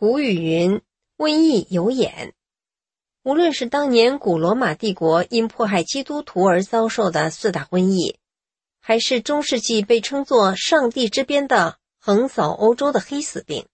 [0.00, 0.80] 古语云
[1.18, 2.32] ：“瘟疫有眼。”
[3.24, 8.16] 无论是当年古罗马帝国因迫害基督徒而遭受的四大瘟疫，
[8.78, 13.66] 还是中世纪被称作“上帝之鞭”的横扫欧洲的黑死病，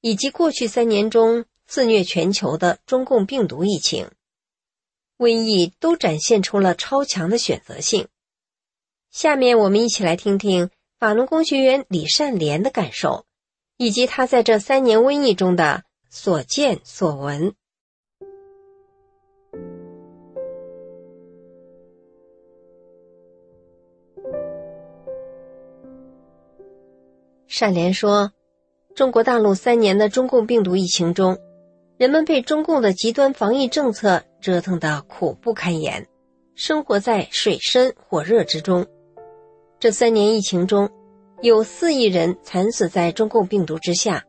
[0.00, 4.10] 以及过去三年中肆虐全球的中共病毒疫情，
[5.16, 8.08] 瘟疫都展现出了超强的选择性。
[9.12, 13.26] 下面我们一起来听听法轮功学员李善莲的感受。
[13.78, 17.52] 以及他在这三年瘟疫中的所见所闻。
[27.46, 28.32] 善莲说
[28.94, 31.38] ：“中国大陆三年的中共病毒疫情中，
[31.98, 36.06] 人们被中共的极端防疫政策折腾得苦不堪言，
[36.54, 38.86] 生活在水深火热之中。
[39.78, 40.90] 这三年疫情中。”
[41.42, 44.24] 有四亿人惨死在中共病毒之下，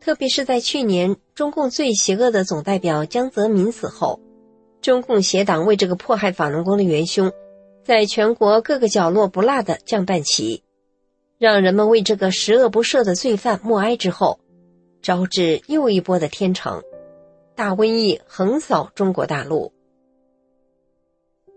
[0.00, 4.20] 特别是在去年中共最邪恶的总代表江泽民死后，
[4.80, 7.30] 中共邪党为这个迫害法轮功的元凶，
[7.84, 10.64] 在全国各个角落不落的降半旗，
[11.38, 14.40] 让人们为这个十恶不赦的罪犯默哀之后，
[15.00, 16.82] 招致又一波的天成，
[17.54, 19.72] 大瘟疫横扫中国大陆。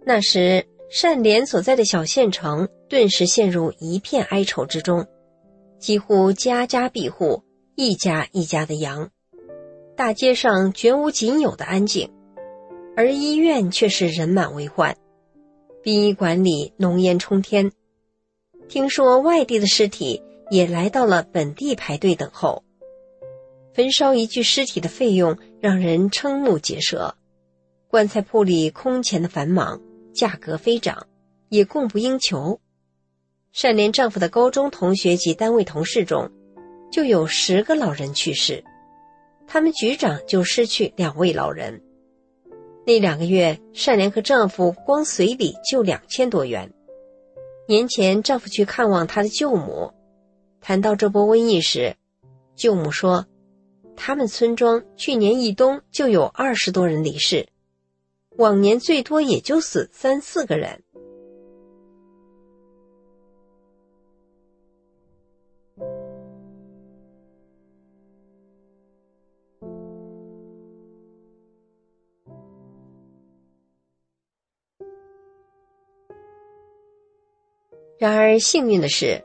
[0.05, 0.67] 那时。
[0.89, 5.07] 善莲所在的小县城顿时陷入一片哀愁之中，
[5.79, 7.43] 几乎家家闭户，
[7.75, 9.09] 一家一家的羊，
[9.95, 12.09] 大街上绝无仅有的安静，
[12.95, 14.95] 而医院却是人满为患，
[15.81, 17.71] 殡仪馆里浓烟冲天。
[18.67, 22.63] 听说外地的尸体也来到了本地排队等候，
[23.73, 27.15] 焚烧一具尸体的费用让人瞠目结舌，
[27.87, 29.81] 棺材铺里空前的繁忙。
[30.15, 31.05] 价格飞涨，
[31.49, 32.59] 也供不应求。
[33.51, 36.31] 善莲丈夫的高中同学及单位同事中，
[36.91, 38.63] 就有十个老人去世，
[39.45, 41.81] 他们局长就失去两位老人。
[42.85, 46.71] 那两个月，善莲和丈夫光随礼就两千多元。
[47.67, 49.91] 年前，丈夫去看望他的舅母，
[50.61, 51.95] 谈到这波瘟疫时，
[52.55, 53.25] 舅母说，
[53.95, 57.47] 他们村庄去年一冬就有二十多人离世。
[58.37, 60.81] 往年最多也就死三四个人。
[77.97, 79.23] 然而幸运的是，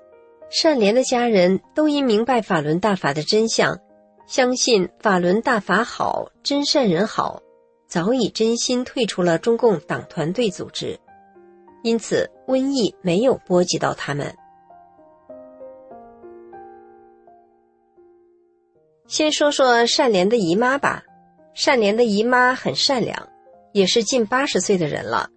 [0.48, 3.76] 善莲的家人都因明白法轮大法的真相，
[4.28, 7.42] 相信法轮大法好，真善人好。
[7.90, 10.96] 早已真心退出了中共党团队组织，
[11.82, 14.32] 因此瘟疫没有波及到他们。
[19.08, 21.02] 先说说善莲的姨妈吧，
[21.52, 23.28] 善莲的姨妈很善良，
[23.72, 25.28] 也是近八十岁的人了。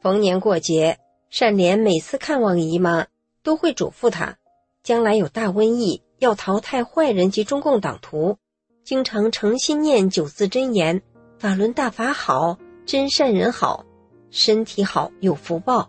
[0.00, 0.96] 逢年过节，
[1.30, 3.08] 善莲每次看望姨妈，
[3.42, 4.36] 都会嘱咐她，
[4.84, 8.36] 将来有大瘟疫，要淘汰坏人及中共党徒，
[8.84, 11.02] 经常诚心念九字真言。
[11.38, 13.84] 法轮大法好，真善人好，
[14.28, 15.88] 身体好有福报，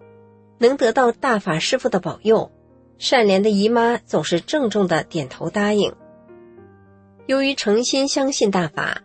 [0.59, 2.51] 能得到大法师父的保佑，
[2.99, 5.91] 善莲的姨妈总是郑重的点头答应。
[7.25, 9.01] 由于诚心相信大法，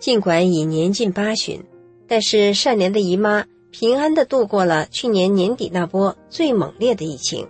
[0.00, 1.64] 尽管已年近八旬，
[2.08, 7.46] 但是善莲的姨妈平安的度过了去年年底那波最猛烈的疫情。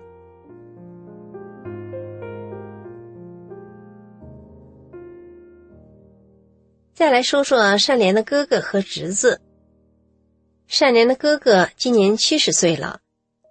[6.96, 9.42] 再来说说善莲的哥哥和侄子。
[10.66, 13.00] 善莲的哥哥今年七十岁了，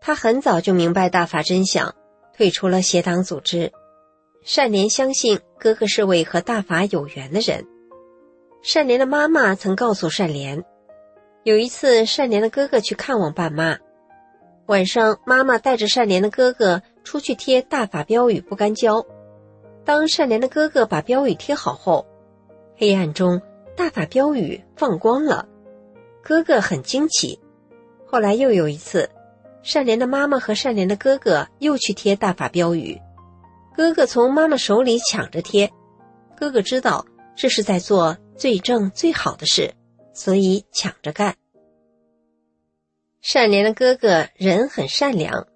[0.01, 1.93] 他很早就明白大法真相，
[2.35, 3.71] 退出了邪党组织。
[4.43, 7.67] 善莲相信哥哥是位和大法有缘的人。
[8.63, 10.65] 善莲的妈妈曾告诉善莲，
[11.43, 13.77] 有一次善莲的哥哥去看望爸妈，
[14.65, 19.05] 晚上妈妈带着善莲的哥哥出去贴大法标语不干胶。
[19.85, 22.07] 当善莲的哥哥把标语贴好后，
[22.77, 23.41] 黑暗中，
[23.75, 25.47] 大法标语放光了，
[26.21, 27.39] 哥哥很惊奇。
[28.05, 29.09] 后来又有一次，
[29.63, 33.01] 善莲的妈妈和善莲的哥哥又去贴大法标语，
[33.75, 35.71] 哥哥从妈妈手里抢着贴。
[36.35, 37.05] 哥哥知道
[37.35, 39.73] 这是在做最正最好的事，
[40.13, 41.35] 所以抢着干。
[43.21, 45.47] 善莲的哥哥人很善良，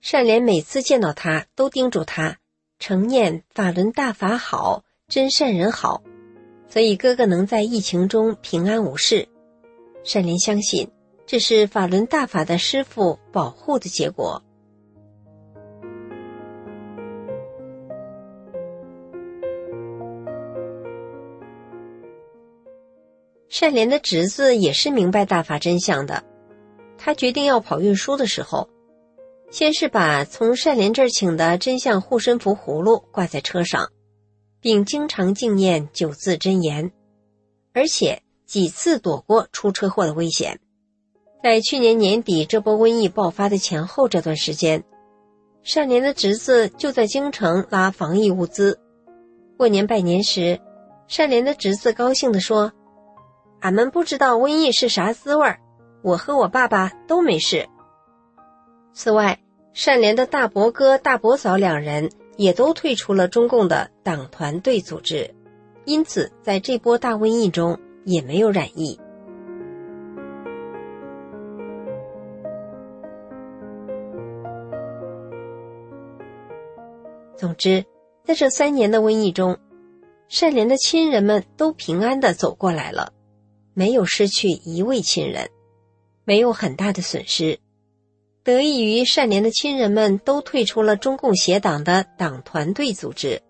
[0.00, 2.38] 善莲每次见到他都叮嘱他：
[2.78, 6.02] 承念法轮大法好，真善人好。
[6.68, 9.26] 所以哥哥能在疫情中平安无事，
[10.04, 10.88] 善莲相信
[11.26, 14.42] 这是法轮大法的师傅保护的结果。
[23.48, 26.22] 善莲的侄子也是明白大法真相的，
[26.96, 28.68] 他决定要跑运输的时候，
[29.50, 33.90] 先是把从善莲这儿请的真相护身符葫芦挂在车上。
[34.60, 36.92] 并经常敬念九字真言，
[37.72, 40.58] 而且几次躲过出车祸的危险。
[41.42, 44.82] 在去年年底这波瘟疫爆发的前后这段时间，
[45.62, 48.80] 善莲的侄子就在京城拉防疫物资。
[49.56, 50.60] 过年拜年时，
[51.06, 52.72] 善莲的侄子高兴地说
[53.60, 55.60] ：“俺们不知道瘟疫是啥滋味儿，
[56.02, 57.68] 我和我爸爸都没事。”
[58.92, 59.38] 此外，
[59.72, 62.10] 善莲的大伯哥、大伯嫂两人。
[62.38, 65.28] 也都退出了中共的党团队组织，
[65.84, 68.96] 因此在这波大瘟疫中也没有染疫。
[77.36, 77.84] 总之，
[78.24, 79.58] 在这三年的瘟疫中，
[80.28, 83.12] 善莲的亲人们都平安的走过来了，
[83.74, 85.50] 没有失去一位亲人，
[86.24, 87.58] 没有很大的损失。
[88.48, 93.42] 得益于善莲的亲人们都退出了中共邪党的党团队组织，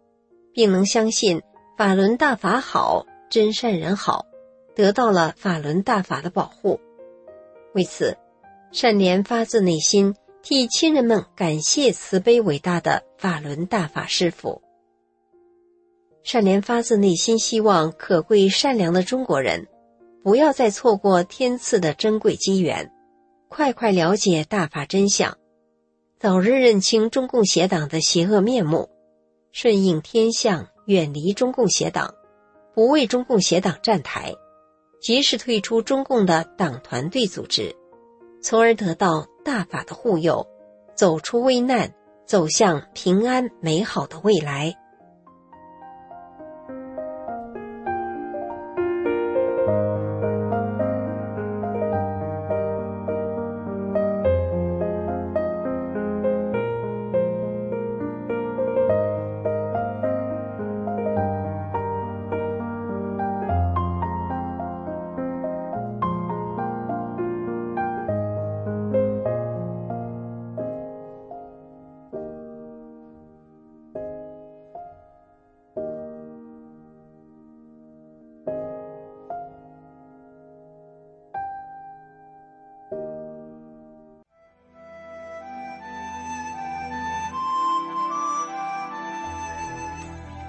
[0.52, 1.40] 并能相信
[1.76, 4.26] 法轮大法好，真善人好，
[4.74, 6.80] 得到了法轮大法的保护。
[7.74, 8.16] 为此，
[8.72, 14.60] 善莲发自内心替亲人们感谢慈悲伟大的法轮大法师父。
[16.24, 19.68] 善莲发自内心希望可贵善良的中国人，
[20.24, 22.90] 不要再错过天赐的珍贵机缘。
[23.48, 25.38] 快快了解大法真相，
[26.20, 28.90] 早日认清中共邪党的邪恶面目，
[29.52, 32.14] 顺应天象，远离中共邪党，
[32.74, 34.34] 不为中共邪党站台，
[35.00, 37.74] 及时退出中共的党团队组织，
[38.42, 40.46] 从而得到大法的护佑，
[40.94, 41.92] 走出危难，
[42.26, 44.76] 走向平安美好的未来。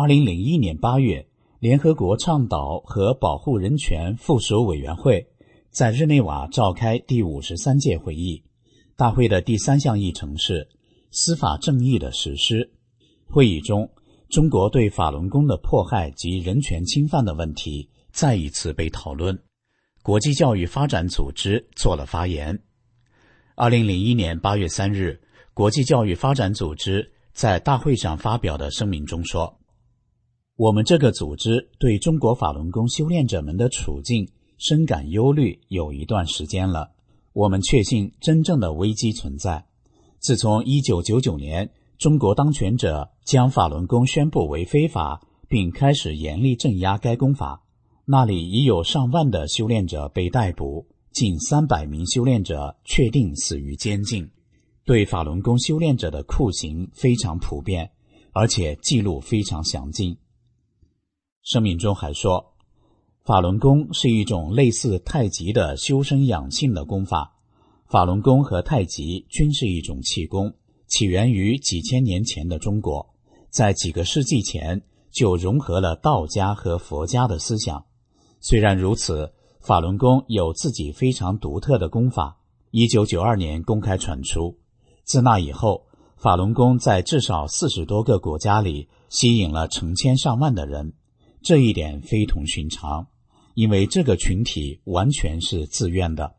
[0.00, 1.26] 二零零一年八月，
[1.58, 5.26] 联合国倡导和保护人权附属委员会
[5.70, 8.44] 在日内瓦召开第五十三届会议。
[8.96, 10.68] 大会的第三项议程是
[11.10, 12.70] 司法正义的实施。
[13.26, 13.90] 会议中，
[14.28, 19.36] 中国对法轮功的迫害及人权侵犯的问题再一次被讨论。
[20.04, 22.56] 国际教育发展组织做了发言。
[23.56, 25.20] 二零零一年八月三日，
[25.54, 29.57] 国际教育发展组织在大会上发表的声明中说
[30.58, 36.90] ：“我们这个组织对中国法轮功修炼者们的处境深感忧虑有一段时间了。
[37.32, 39.66] 我们确信真正的危机存在。
[40.18, 47.64] 自从一九九九年。”中国当权者将法轮功宣布为非法，并开始严厉镇压该功法。
[48.04, 54.30] 那里已有上万的修炼者被逮捕，近三百名修炼者确定死于监禁。
[54.84, 57.90] 对法轮功修炼者的酷刑非常普遍，
[58.32, 60.16] 而且记录非常详尽。
[61.48, 62.52] 声明中还说，
[63.24, 67.38] 法轮功是一种类似太极的修身养性的功法。
[67.86, 70.52] 法轮功和太极均是一种气功。
[70.88, 73.14] 起源于几千年前的中国，
[73.48, 77.82] 在几个世纪前就融合了道家和佛家的思想。
[78.40, 82.36] 虽然如此，法轮功有自己非常独特的功法。
[82.72, 84.58] 一九九二年公开传出，
[85.02, 85.86] 自那以后，
[86.18, 90.92] 法轮功在至少四十多个国家里吸引了成千上万的人。
[91.42, 93.06] 这一点非同寻常，
[93.54, 96.34] 因为这个群体完全是自愿的。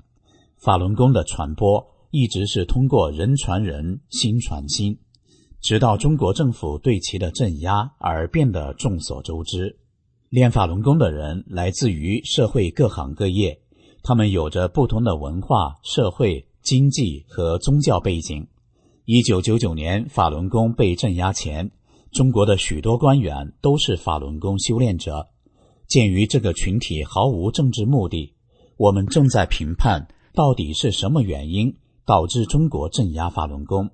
[0.58, 2.00] 法轮功的传播。
[2.12, 4.98] 一直是通过人传人心传心，
[5.62, 9.78] 直到中国政府对其的镇压而变得众所周知。
[10.30, 13.62] 练法轮功的人来自于社会各行各业，
[14.02, 18.48] 他们有着不同的文化、社会、经济和宗教背景。
[19.06, 21.70] 一九九九年法轮功被镇压前，
[22.12, 25.30] 中国的许多官员都是法轮功修炼者。
[25.88, 28.36] 鉴于这个群体毫无政治目的，
[28.78, 31.76] 我们正在评判到底是什么原因。
[32.06, 33.92] 导致中国镇压法轮功，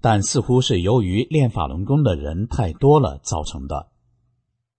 [0.00, 3.86] 但似乎是由于练法轮功的人太多了造成的。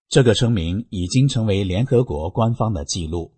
[0.09, 3.31] 这个声明已经成为联合国官方的记录。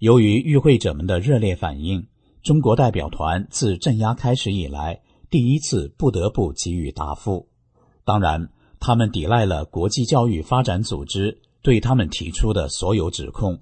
[0.00, 2.08] 由于与会者们的热烈反应，
[2.42, 7.48] 中国代表团自镇压开始以来第一次不得不给予答复。
[8.04, 13.60] 当然，他们抵赖了国际教育发展组织对他们提出的所有指控。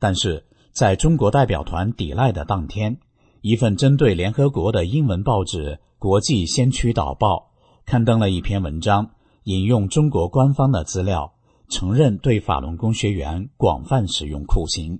[0.00, 2.98] 但是，在中国代表团抵赖的当天。
[3.42, 7.36] 一份针对联合国的英文报纸《国际先驱导报》
[7.84, 9.10] 刊登了一篇文章，
[9.42, 11.34] 引用中国官方的资料，
[11.68, 14.98] 承认对法轮功学员广泛使用酷刑。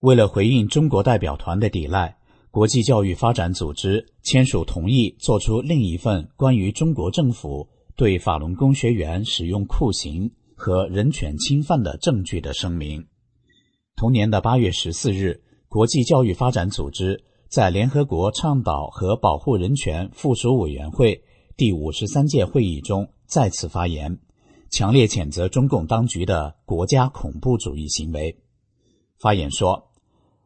[0.00, 2.16] 为了回应中国代表团的抵赖，
[2.50, 13.06] 国际教育发展组织签署同意，作出另一份关于中国政府对法轮功学员使用酷刑和人权侵犯的证据的声明。
[13.96, 15.42] 同年的八月十四日。
[15.68, 21.22] 国际教育发展组织在联合国倡导和保护人权附属委员会
[21.56, 24.20] 第五十三届会议中再次发言，
[24.70, 28.38] 强烈谴责中共当局的国家恐怖主义行为。
[29.18, 29.90] 发言说：“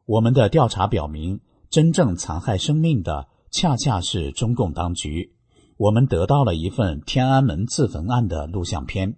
[0.07, 5.35] 我们的调查表明，真正残害生命的恰恰是中共当局。
[5.80, 9.16] 我们得到了一份天安门自焚案的录像片，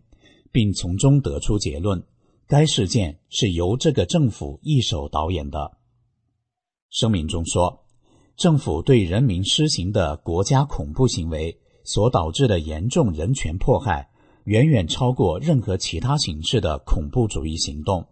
[0.52, 2.04] 并从中得出结论：
[2.46, 5.78] 该事件是由这个政府一手导演的。”
[6.88, 7.84] 声明中说，
[8.36, 14.10] 政府对人民施行的国家恐怖行为所导致的严重人权迫害，
[14.44, 18.06] 远远超过任何其他形式的恐怖主义行动。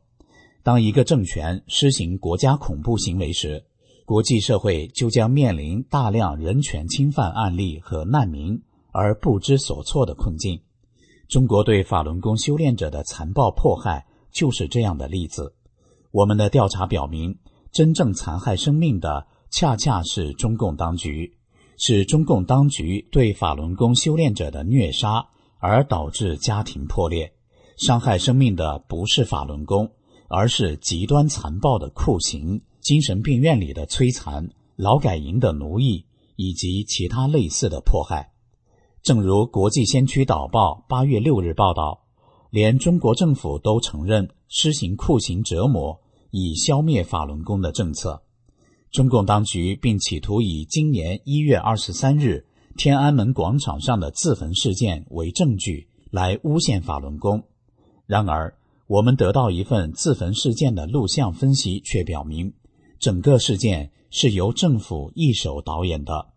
[0.64, 3.64] 当一个政权施行国家恐怖行为时，
[4.10, 10.60] 国际社会就将面临大量人权侵犯案例和难民而不知所措的困境。
[11.28, 15.54] 中国对法轮功修炼者的残暴迫害就是这样的例子。
[16.10, 17.38] 我们的调查表明。
[17.70, 21.36] 真正残害生命的，恰恰是中共当局，
[21.78, 25.24] 是中共当局对法轮功修炼者的虐杀，
[25.60, 27.32] 而导致家庭破裂。
[27.76, 29.92] 伤害生命的不是法轮功，
[30.28, 36.04] 而是极端残暴的酷刑、精神病院里的摧残、劳改营的奴役
[36.36, 38.32] 以及其他类似的迫害。
[39.02, 42.04] 正如《国际先驱导报》八月六日报道，
[42.50, 46.00] 连中国政府都承认施行酷刑折磨。
[46.32, 48.22] 以消灭法轮功的政策，
[48.92, 52.46] 中共当局并企图以今年一月二十三日
[52.76, 57.42] 天安门广场上的自焚事件为证据来诬陷法轮功。
[58.06, 58.54] 然而，
[58.86, 62.52] 我们得到一份自焚事件的录像分析，却表明
[63.00, 66.34] 整个事件是由政府一手导演的。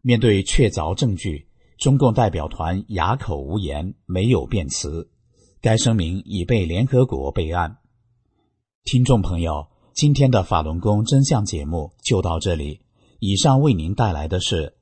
[0.00, 5.10] 面对确凿证据，中共代表团哑口无言，没有辩词。
[5.60, 7.78] 该声明已被联合国备案。
[8.84, 12.80] 听众朋友，今天的法轮功真相节目就到这里。
[13.18, 14.76] 以上为您带来的是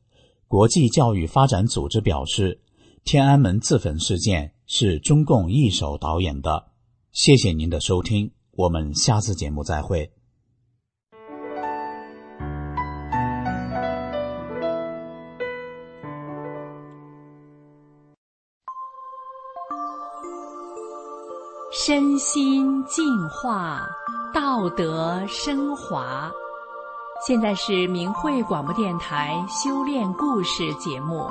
[0.46, 2.60] 国际教育发展组织表示，
[3.02, 6.66] 天安门自焚事件是中共一手导演的。
[7.12, 10.12] 谢谢您的收听，我们下次节目再会。
[21.86, 23.86] 身心净化，
[24.32, 26.32] 道德升华。
[27.26, 31.26] 现在是明慧广播电台修炼故事节目。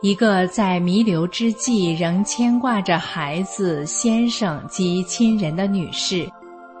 [0.00, 6.26] 一个在弥留之际仍牵挂着孩子、先生及亲人的女士，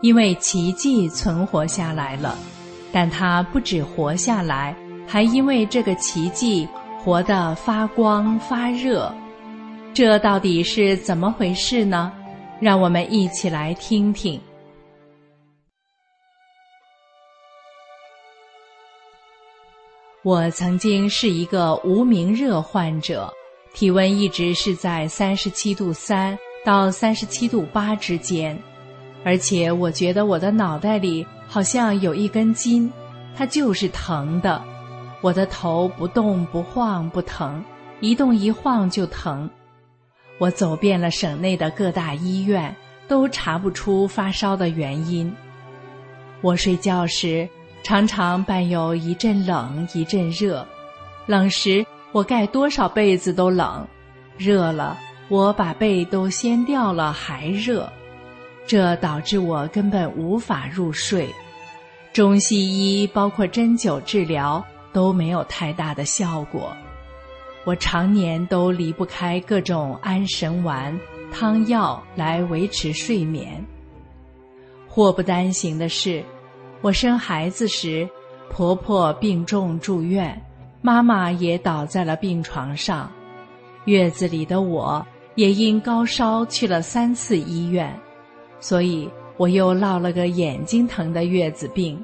[0.00, 2.38] 因为奇迹存活下来了。
[2.92, 4.74] 但他不止活下来，
[5.06, 6.68] 还因为这个奇迹
[6.98, 9.12] 活得发光发热。
[9.92, 12.12] 这到底是怎么回事呢？
[12.60, 14.40] 让我们一起来听听。
[20.22, 23.32] 我曾经是一个无名热患者，
[23.72, 28.58] 体温一直是在三十七度三到三十七度八之间。
[29.24, 32.90] 而且我觉得我的脑袋里好像有一根筋，
[33.36, 34.62] 它就是疼的。
[35.20, 37.62] 我的头不动不晃不疼，
[38.00, 39.50] 一动一晃就疼。
[40.38, 42.74] 我走遍了省内的各大医院，
[43.08, 45.30] 都查不出发烧的原因。
[46.40, 47.46] 我睡觉时
[47.82, 50.64] 常常伴有一阵冷一阵热，
[51.26, 53.86] 冷时我盖多少被子都冷，
[54.38, 54.96] 热了
[55.28, 57.92] 我把被都掀掉了还热。
[58.70, 61.28] 这导致我根本无法入睡，
[62.12, 66.72] 中西医包括针灸治疗都没有太大的效果，
[67.64, 70.96] 我常年都离不开各种安神丸、
[71.32, 73.60] 汤药来维持睡眠。
[74.86, 76.22] 祸不单行的是，
[76.80, 78.08] 我生孩子时，
[78.50, 80.40] 婆婆病重住院，
[80.80, 83.10] 妈妈也倒在了病床上，
[83.86, 85.04] 月子里的我
[85.34, 87.92] 也因高烧去了三次医院。
[88.60, 91.98] 所以我又落了个眼睛疼的月子病，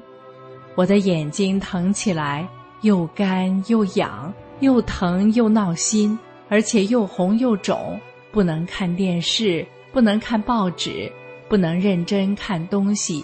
[0.75, 2.47] 我的眼睛疼起来
[2.81, 6.17] 又干又痒，又疼又闹心，
[6.49, 7.99] 而且又红又肿，
[8.31, 11.11] 不能看电视，不能看报纸，
[11.47, 13.23] 不能认真看东西，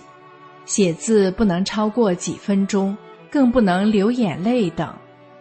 [0.65, 2.95] 写字不能超过几分钟，
[3.29, 4.87] 更不能流眼泪等。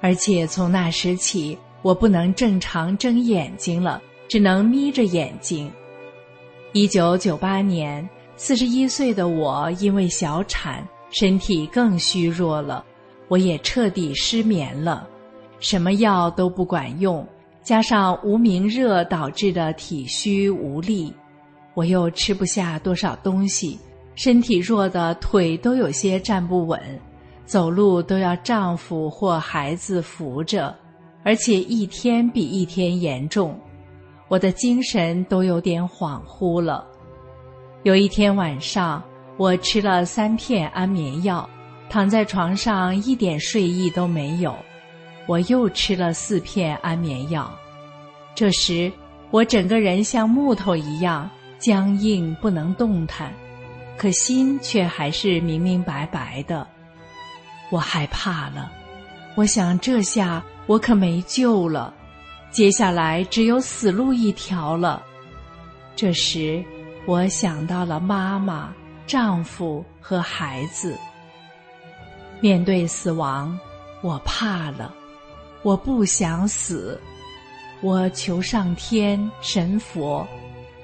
[0.00, 5.70] 而且从那时起，我不能正常睁眼睛了，只能眯着眼睛。
[6.74, 12.82] 一九九八年，四十一岁的我因为小产，身体更虚弱了，
[13.28, 15.06] 我也彻底失眠了，
[15.60, 17.26] 什么药都不管用，
[17.62, 21.12] 加上无名热导致的体虚无力，
[21.74, 23.78] 我又吃不下多少东西，
[24.14, 26.80] 身体弱的腿都有些站不稳，
[27.44, 30.74] 走路都要丈夫或孩子扶着，
[31.22, 33.54] 而且一天比一天严重。
[34.32, 36.86] 我的精神都有点恍惚了。
[37.82, 39.04] 有一天晚上，
[39.36, 41.46] 我吃了三片安眠药，
[41.90, 44.56] 躺在床上一点睡意都没有。
[45.26, 47.52] 我又吃了四片安眠药，
[48.34, 48.90] 这时
[49.30, 53.30] 我整个人像木头一样僵硬不能动弹，
[53.98, 56.66] 可心却还是明明白白的。
[57.70, 58.72] 我害怕了，
[59.34, 61.92] 我想这下我可没救了。
[62.52, 65.02] 接下来只有死路一条了。
[65.96, 66.62] 这时，
[67.06, 68.72] 我想到了妈妈、
[69.06, 70.96] 丈夫和孩子。
[72.40, 73.58] 面对死亡，
[74.02, 74.94] 我怕了，
[75.62, 77.00] 我不想死。
[77.80, 80.26] 我求上天、神佛，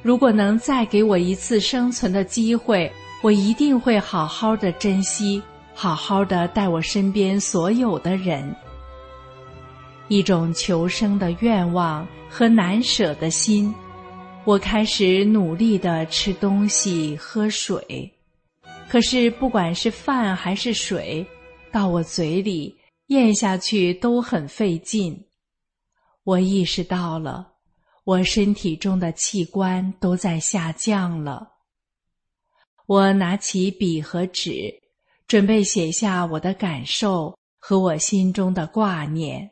[0.02, 2.90] 如果能再给我一次生存的机会，
[3.22, 5.42] 我一定会好好的珍惜，
[5.74, 8.57] 好好的待我身边所有的人。
[10.09, 13.75] 一种求生的愿望和难舍的心，
[14.44, 18.11] 我开始努力的吃东西、喝水。
[18.88, 21.27] 可是，不管是饭还是水，
[21.71, 22.75] 到我嘴里
[23.09, 25.27] 咽下去都很费劲。
[26.25, 27.47] 我意识到了，
[28.05, 31.47] 我身体中的器官都在下降了。
[32.87, 34.73] 我拿起笔和纸，
[35.27, 39.51] 准备写下我的感受和我心中的挂念。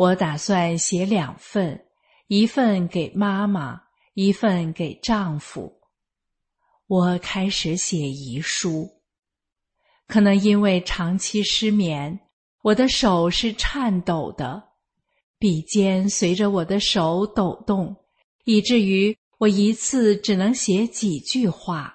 [0.00, 1.78] 我打算写两份，
[2.26, 3.82] 一份给妈妈，
[4.14, 5.78] 一份给丈夫。
[6.86, 8.88] 我开始写遗书，
[10.06, 12.18] 可能因为长期失眠，
[12.62, 14.70] 我的手是颤抖的，
[15.38, 17.94] 笔尖随着我的手抖动，
[18.44, 21.94] 以至于我一次只能写几句话。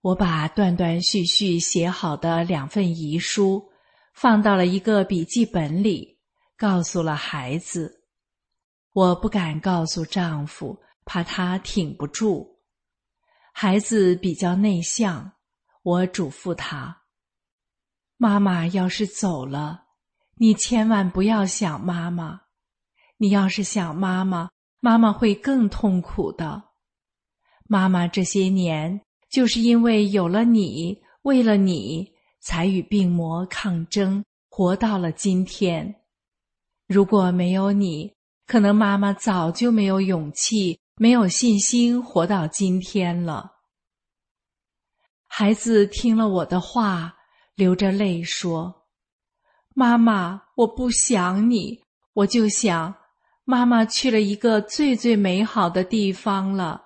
[0.00, 3.70] 我把断断续续写好的两份遗书
[4.12, 6.11] 放到了一个笔记本里，
[6.56, 8.04] 告诉了孩子。
[8.92, 12.60] 我不敢告诉丈夫，怕他挺不住。
[13.52, 15.32] 孩子比较内向，
[15.82, 17.02] 我嘱咐他
[18.18, 19.84] ：“妈妈要是走了，
[20.36, 22.42] 你千万不要想妈妈。
[23.18, 26.62] 你要是想妈妈，妈妈会更痛苦的。
[27.64, 29.00] 妈妈这些年……”
[29.32, 36.01] 就是因为有了你，为了你，才与病魔抗争，活到了今天。
[36.92, 38.12] 如果没有你，
[38.46, 43.50] 可能妈妈早就没有勇气、没有信心活到今天了。
[45.26, 47.14] 孩子听了我的话，
[47.54, 48.84] 流着泪说
[49.74, 52.94] ：“妈妈，我不想你，我就想，
[53.44, 56.82] 妈妈去了一个最最美好的地方了。”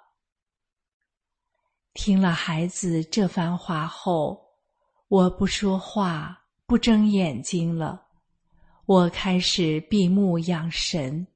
[1.95, 4.41] 听了孩子这番话后，
[5.09, 8.06] 我不说话，不睁眼睛了。
[8.87, 11.27] 我开始闭目养神，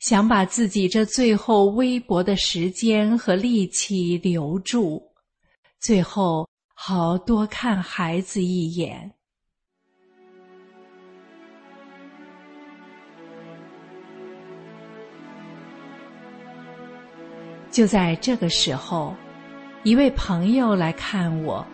[0.00, 5.02] 想把自己这最后微薄的时间和力气留住，
[5.78, 9.12] 最后好多看孩子一眼。
[17.70, 19.14] 就在这个时候。
[19.84, 21.66] 一位朋友来看我，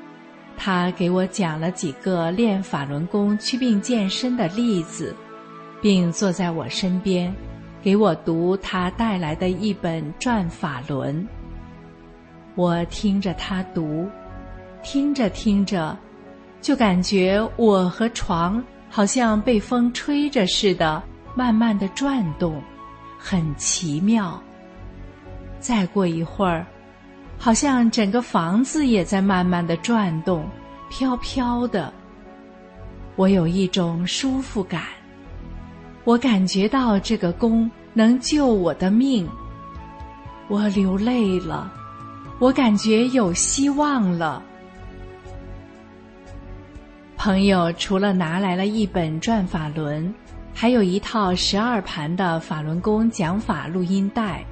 [0.59, 5.15] 他给我讲了几个练法轮功祛病健身的例子，
[5.81, 7.33] 并坐在我身边，
[7.81, 11.23] 给我读他带来的一本《转法轮》。
[12.57, 14.09] 我听着他读，
[14.83, 15.97] 听着听着，
[16.61, 21.01] 就感觉我和床好像被风吹着似的，
[21.37, 22.61] 慢慢的转动，
[23.17, 24.43] 很奇妙。
[25.61, 26.67] 再过一会儿。
[27.39, 30.45] 好像整个房子也在慢慢的转动，
[30.91, 31.93] 飘飘的。
[33.15, 34.83] 我有一种舒服感，
[36.05, 39.29] 我感觉到这个功能救我的命。
[40.49, 41.73] 我流泪了，
[42.39, 44.43] 我感觉有希望了。
[47.17, 50.07] 朋友除了拿来了一本《转法轮》，
[50.55, 54.45] 还有一套十二盘的法轮功讲法录音带。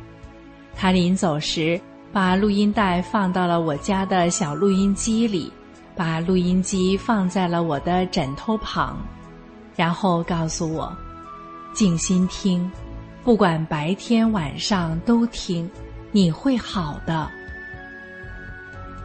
[0.75, 1.81] 他临走时。
[2.17, 5.53] 把录音带放到了我家的小录音机里，
[5.95, 8.97] 把录音机放在了我的枕头旁，
[9.77, 10.91] 然后告诉我
[11.77, 12.73] ：“静心听，
[13.23, 15.71] 不管白天晚上都听，
[16.11, 17.31] 你会好的。”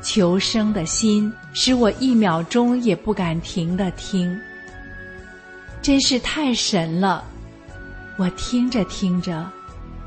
[0.01, 4.39] 求生的心使我一秒钟也不敢停的听，
[5.81, 7.25] 真是太神了！
[8.15, 9.45] 我听着听着，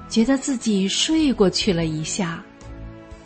[0.09, 2.43] 觉得自己睡过去了一下。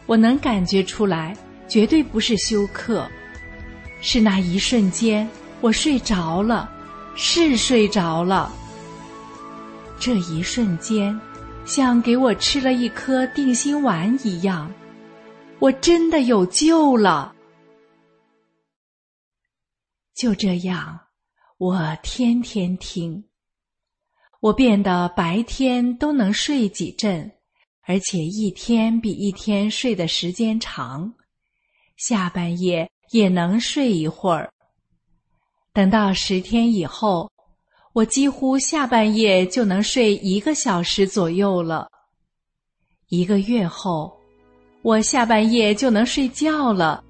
[0.09, 1.37] 我能感觉出来，
[1.68, 3.07] 绝对不是休克，
[4.01, 5.29] 是那一瞬间
[5.61, 6.73] 我睡着了，
[7.14, 8.51] 是睡着了。
[10.01, 11.21] 这一瞬间，
[11.66, 14.73] 像给我吃了一颗定心丸一样，
[15.59, 17.35] 我真的有救了。
[20.14, 20.99] 就这样，
[21.59, 23.23] 我天天听，
[24.40, 27.31] 我变得白天都能睡几阵。
[27.88, 31.11] 而且一天比一天睡的时间长，
[31.96, 34.53] 下半夜也能睡一会儿。
[35.72, 37.33] 等到十天以后，
[37.94, 41.88] 我几乎下半夜就能睡一个小时左右了。
[43.09, 44.12] 一个月后，
[44.83, 47.03] 我下半夜就能睡觉了，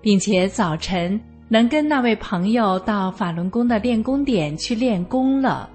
[0.00, 5.68] 并且早晨能跟那位朋友到法轮功的练功点去练功了。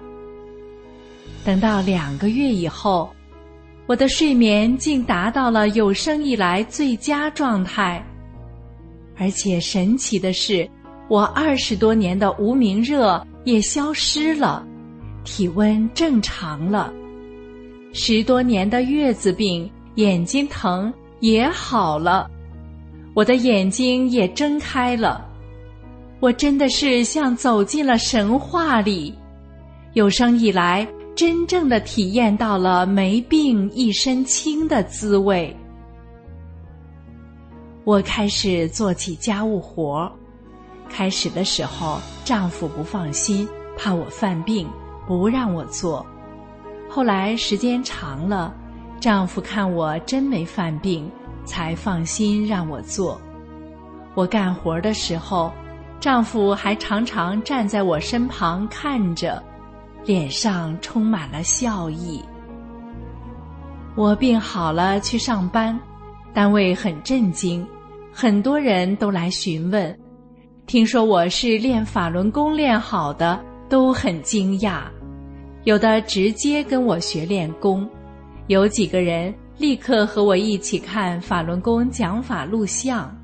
[1.44, 3.14] 等到两个月以后。
[3.92, 8.02] 我的睡眠竟达到了有生以来最佳状态，
[9.18, 10.66] 而且神奇的是，
[11.10, 14.66] 我二十多年的无名热也消失了，
[15.26, 16.94] 体温正常了，
[17.92, 22.32] 十多年的月子病、眼睛疼也好了，
[23.14, 25.30] 我的眼睛也睁开了，
[26.22, 29.14] 我真的是像走进了神话里，
[29.96, 30.88] 有生以来。
[31.22, 35.56] 真正的体验到了没病一身轻的滋味。
[37.84, 40.12] 我开始做起家务活
[40.90, 44.68] 开始的时候，丈夫不放心，怕我犯病，
[45.06, 46.04] 不让我做。
[46.90, 48.52] 后来时间长了，
[49.00, 51.08] 丈夫看我真没犯病，
[51.46, 53.22] 才放心让我做。
[54.16, 55.54] 我干活的时候，
[56.00, 59.40] 丈夫还常常站在我身旁看着。
[60.04, 62.22] 脸上充满了笑意。
[63.96, 65.78] 我病好了去上班，
[66.34, 67.66] 单位很震惊，
[68.12, 69.98] 很多人都来询问。
[70.66, 74.84] 听说我是练法轮功练好的，都很惊讶。
[75.66, 77.88] 有的直接跟我学练功，
[78.48, 83.16] 有几个人立刻和我一起看法轮功讲法录像。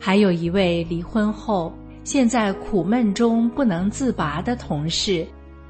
[0.00, 1.72] 还有一位离婚后
[2.02, 5.26] 现在苦闷中不能自拔的同事，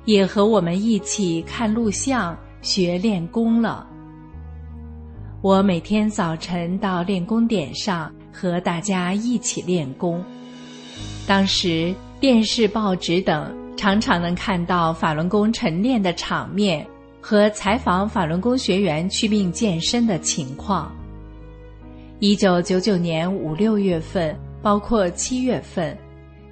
[0.07, 3.87] 也和我们一起看录像学练功了。
[5.42, 10.25] 我每天早晨到练功点上和大家一起练功。
[11.27, 16.87] 当时电视、报纸等常常能看到法轮功晨练的场面
[17.21, 20.95] 和采访法轮功学员去病健身的情况。
[22.21, 25.97] 一九九九年五六月份，包括七月份，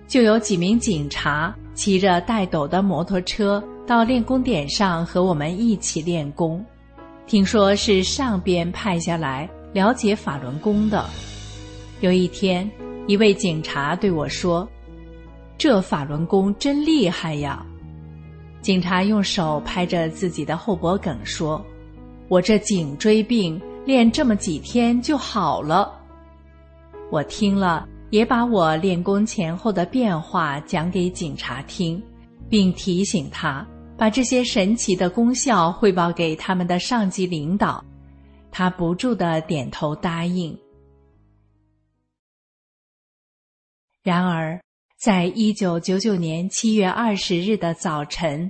[0.06, 6.64] 就有几名警察骑着带斗的摩托车到练功点上和我们一起练功。
[7.26, 11.04] 听说是上边派下来了解法轮功的。
[12.00, 12.70] 有一天，
[13.06, 14.68] 一位警察对我说
[15.56, 17.64] ：“这法轮功真厉害呀！”
[18.60, 21.64] 警察用手拍着自己的后脖梗说
[22.28, 25.92] ：“我这颈椎病练这么几天就好了。”
[27.10, 32.00] 我听了，也把我练功前后的变化讲给警察听，
[32.48, 33.66] 并提醒他。
[33.98, 37.84] 把这些神奇的功效汇报给他们的上级领导，
[38.52, 40.56] 他不住的点头答应。
[44.04, 44.60] 然而，
[44.96, 48.48] 在一九九九年七月二十日的早晨，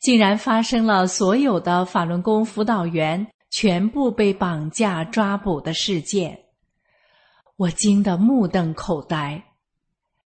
[0.00, 6.36] 竟然发生了所有的法轮功辅导员全部被绑架抓捕的事件。
[7.56, 9.44] 我惊得目瞪口呆，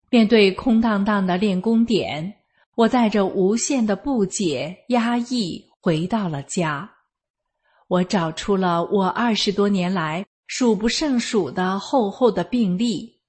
[0.09, 2.35] 面对空荡荡的练功点。
[2.75, 6.89] 我带着无限的不解、压抑回到了家。
[7.87, 13.19] 我找出了我二十多年来数不胜数的厚厚的病历，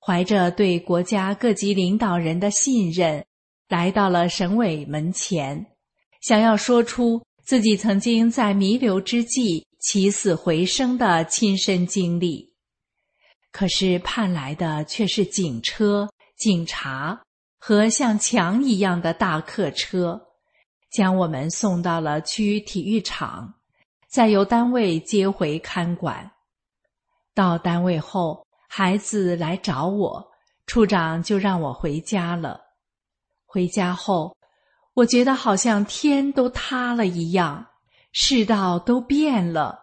[0.00, 3.24] 怀着对国家各级领导人的信任，
[3.68, 5.66] 来到了省委门前，
[6.22, 12.55] 想要说出自己曾经在弥留之际起死回生的亲身经历。
[13.56, 17.18] 可是盼来的却是警车、警察。
[17.58, 20.20] 和像墙一样的大客车，
[20.90, 23.54] 将我们送到了区体育场，
[24.08, 26.30] 再由单位接回看管。
[27.34, 30.22] 到单位后，孩子来找我，
[30.66, 32.60] 处长就让我回家了。
[33.46, 34.36] 回家后，
[34.92, 37.66] 我觉得好像天都塌了一样，
[38.12, 39.80] 世道都变了。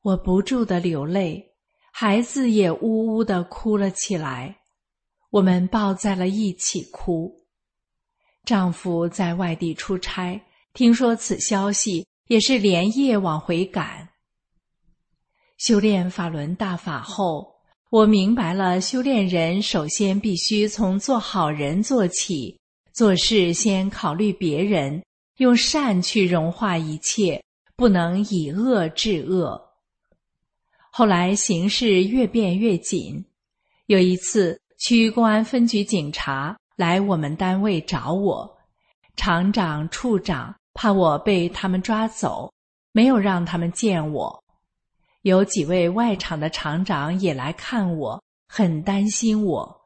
[0.00, 1.49] 我不住的流泪，
[2.02, 4.56] 孩子也呜呜的哭了起来。
[5.28, 7.30] 我们抱在了一起哭。
[8.42, 10.40] 丈夫在外地出差，
[10.72, 14.08] 听说此消息，也是连夜往回赶。
[15.58, 17.46] 修炼法轮大法后，
[17.90, 22.58] 我明白了，修炼人首先必须从做好人做起，
[22.94, 25.04] 做事先考虑别人，
[25.36, 27.44] 用善去融化一切，
[27.76, 29.69] 不能以恶制恶。
[30.90, 33.24] 后来形势越变越紧，
[33.86, 34.60] 有一次。
[34.82, 38.50] 区公安分局警察来我们单位找我，
[39.14, 42.50] 厂长、处长怕我被他们抓走，
[42.92, 44.42] 没有让他们见我。
[45.20, 49.80] 有几位外厂的厂长也来看我，很担心我，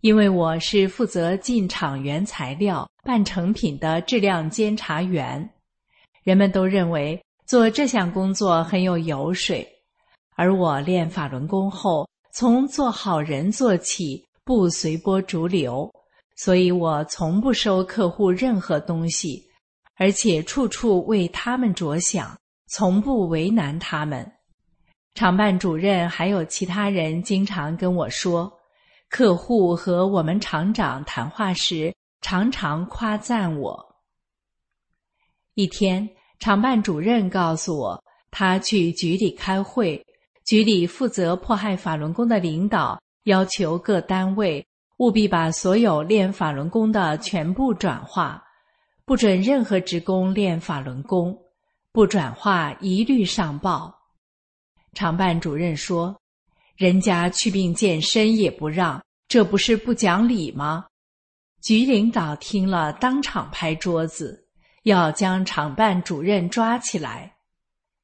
[0.00, 5.50] 因为我是负责进厂原材料、半成品的质量监察员。
[6.22, 9.68] 人们都认为做这项工作很有油水，
[10.40, 12.08] 而我练法轮功后。
[12.32, 15.92] 从做好人做起，不随波逐流，
[16.34, 19.44] 所以我从不收客户任何东西，
[19.96, 22.34] 而且处处为他们着想，
[22.68, 24.32] 从不为难他们。
[25.12, 28.50] 厂办主任还有其他人经常跟我说，
[29.10, 33.78] 客户和我们厂长谈话时常常夸赞我。
[35.52, 40.02] 一天，厂办主任告诉我，他去局里开会。
[40.50, 48.42] 局里负责迫害法轮功的领导要求各单位务必把所有练法轮功的全部转化，
[49.04, 51.38] 不准任何职工练法轮功，
[51.92, 53.96] 不转化一律上报。
[54.92, 56.20] 厂办主任说
[56.74, 60.84] ：“人家去病健身也不让，这不是不讲理吗？”
[61.62, 64.48] 局领导听了当场拍桌子，
[64.82, 67.36] 要将厂办主任抓起来。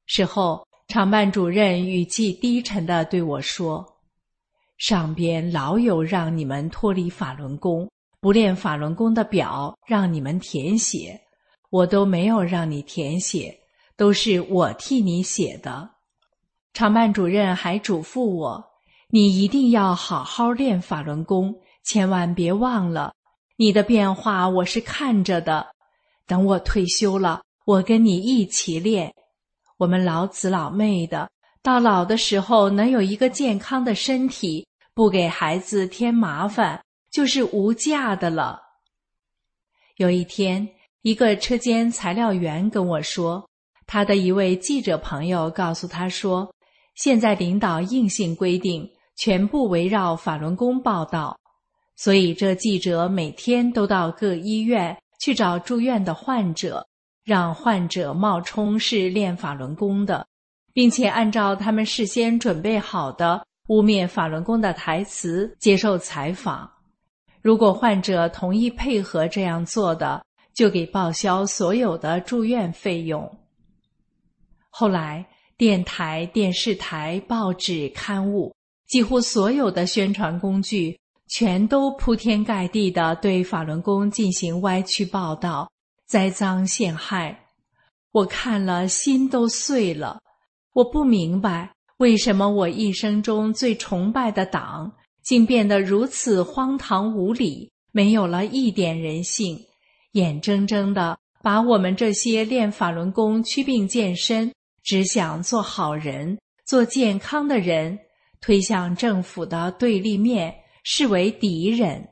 [0.05, 0.65] 事后。
[0.87, 3.85] 常办主任语气低沉的对我说
[4.79, 7.89] ：“上边老有让你们脱离法轮功、
[8.21, 11.19] 不练法轮功的表，让你们填写，
[11.69, 13.59] 我都没有让你填写，
[13.97, 15.89] 都是我替你写的。
[16.73, 18.63] 常办主任还嘱咐我，
[19.09, 23.13] 你一定要好好练法轮功，千万别忘了。
[23.57, 25.67] 你的变化我是看着的，
[26.25, 29.13] 等我退休了，我跟你一起练。
[29.77, 31.29] 我们老子老妹的，
[31.61, 38.59] 到老的时候能有一个健康的身体，不给孩子添麻烦，就是无价的了。
[39.97, 40.67] 有一天，
[41.03, 43.47] 一个车间材料员跟我说，
[43.85, 46.51] 他的一位记者朋友告诉他说，
[46.95, 51.37] 现在领导硬性规定，全部围绕法轮功报道。
[51.95, 56.87] 所以，这记者每天都到各医院去找住院的患者，
[57.27, 60.25] 让患者冒充是练法轮功的，
[60.71, 66.71] 并且按照他们事先准备好的污蔑法轮功的台词接受采访。
[67.41, 73.29] 如果患者同意配合这样做的，就给报销所有的住院费用。
[74.69, 78.55] 后来，电台、电视台、报纸、刊物，
[78.87, 80.97] 几乎所有的宣传工具。
[81.29, 85.69] 全都铺天盖地的对法轮功进行歪曲报道、
[86.07, 87.37] 栽赃陷害，
[88.11, 90.19] 我看了心都碎了。
[90.73, 94.91] 我不明白为什么我一生中最崇拜的党，
[95.21, 99.59] 竟变得如此荒唐无理，没有了一点人性，
[100.13, 104.51] 眼睁睁的把我们这些练法轮功、祛病健身、
[104.83, 107.99] 只想做好人、做健康的人，
[108.39, 110.55] 推向政府的对立面。
[110.89, 112.07] 视为敌人。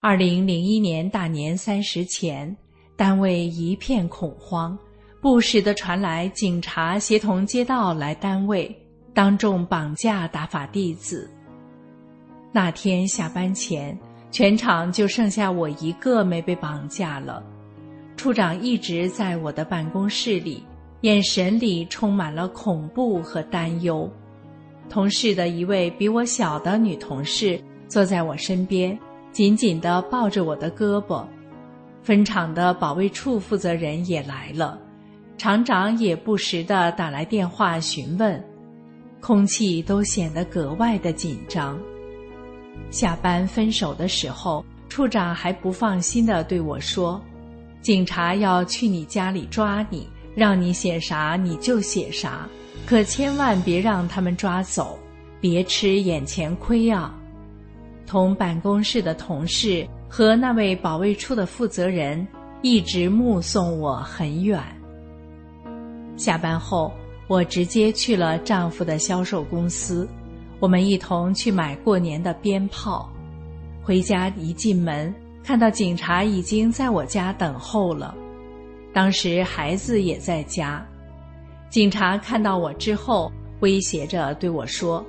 [0.00, 2.56] 二零零一年大年三十前，
[2.98, 4.76] 单位一片恐慌，
[5.20, 8.76] 不时的传来警察协同街道来单位，
[9.14, 11.30] 当众绑架打法弟子。
[12.50, 13.96] 那天下班前，
[14.32, 17.40] 全场就剩下我一个没被绑架了。
[18.16, 20.64] 处长一直在我的办公室里，
[21.02, 24.10] 眼神里充满了恐怖和担忧。
[24.90, 28.98] 同事的一位比我小的女同事坐在我身边，
[29.30, 31.24] 紧紧地抱着我的胳膊。
[32.02, 34.78] 分厂的保卫处负责人也来了，
[35.36, 38.42] 厂长也不时地打来电话询问，
[39.20, 41.78] 空气都显得格外的紧张。
[42.90, 47.20] 下班分手的时候，处长还不放心地对我说
[47.82, 52.48] ：“警察要去你家里抓你，让你写啥你就写啥。”
[52.86, 54.98] 可千万别让他们抓走，
[55.42, 57.14] 别吃眼前亏啊！
[58.06, 62.26] 同办公室的同事和那位保卫处的负责人
[62.62, 64.60] 一直目送我很远。
[66.16, 66.92] 下班后，
[67.28, 70.08] 我直接去了丈夫的销售公司，
[70.58, 73.08] 我们一同去买过年的鞭炮。
[73.82, 78.14] 回家一进门，看到警察已经在我家等候了，
[78.92, 80.84] 当时孩子也在家。
[81.70, 85.04] 警察看到我之后，威胁着对我说：“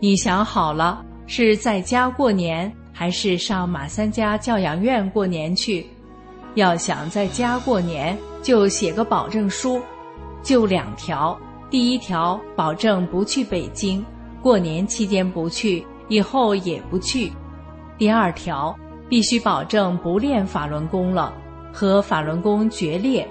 [0.00, 5.86] 你想好了是在家过年，还是上马三家教养院过年去？
[6.54, 9.78] 要想在家过年，就写个保证书，
[10.42, 14.02] 就两条：第一条，保证不去北京，
[14.40, 17.30] 过年期间不去，以后也不去；
[17.98, 18.74] 第二条，
[19.10, 21.34] 必须保证不练法轮功了，
[21.70, 23.28] 和法轮功决裂。”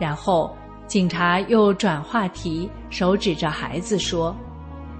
[0.00, 0.56] 然后。
[0.86, 4.34] 警察又转话题，手指着孩子说：“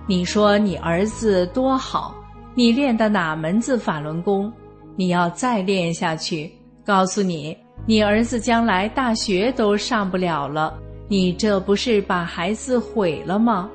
[0.06, 2.14] 你说你儿子多好，
[2.58, 4.52] 你练的哪门子法轮功？
[4.96, 6.50] 你要再练下去，
[6.84, 10.76] 告诉你，你儿子将来大学都上不了了。
[11.06, 13.70] 你这不是把孩子毁了吗？”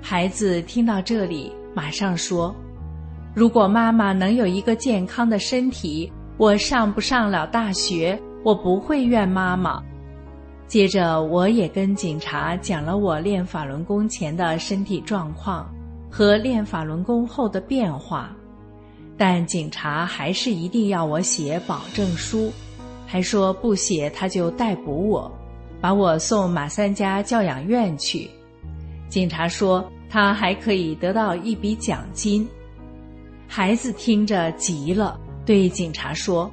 [0.00, 2.56] 孩子听到这里，马上说
[3.36, 9.82] ：“如果妈妈能有一个健康的身体，我上不上了大学，我不会怨妈妈。”
[10.66, 15.70] 接着，我也跟警察讲了我练法轮功前的身体状况
[16.10, 18.34] 和练法轮功后的变化，
[19.16, 22.52] 但警察还是一定要我写保证书，
[23.06, 25.30] 还说不写他就逮捕我，
[25.80, 28.28] 把我送马三家教养院去。
[29.08, 32.46] 警察说他还可以得到一笔奖金。
[33.46, 36.50] 孩子听着急了，对警察说：“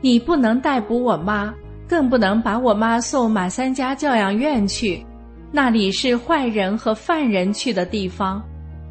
[0.00, 1.52] 你不能逮捕我妈。”
[1.90, 5.04] 更不能把我妈送马三家教养院去，
[5.50, 8.40] 那里是坏人和犯人去的地方。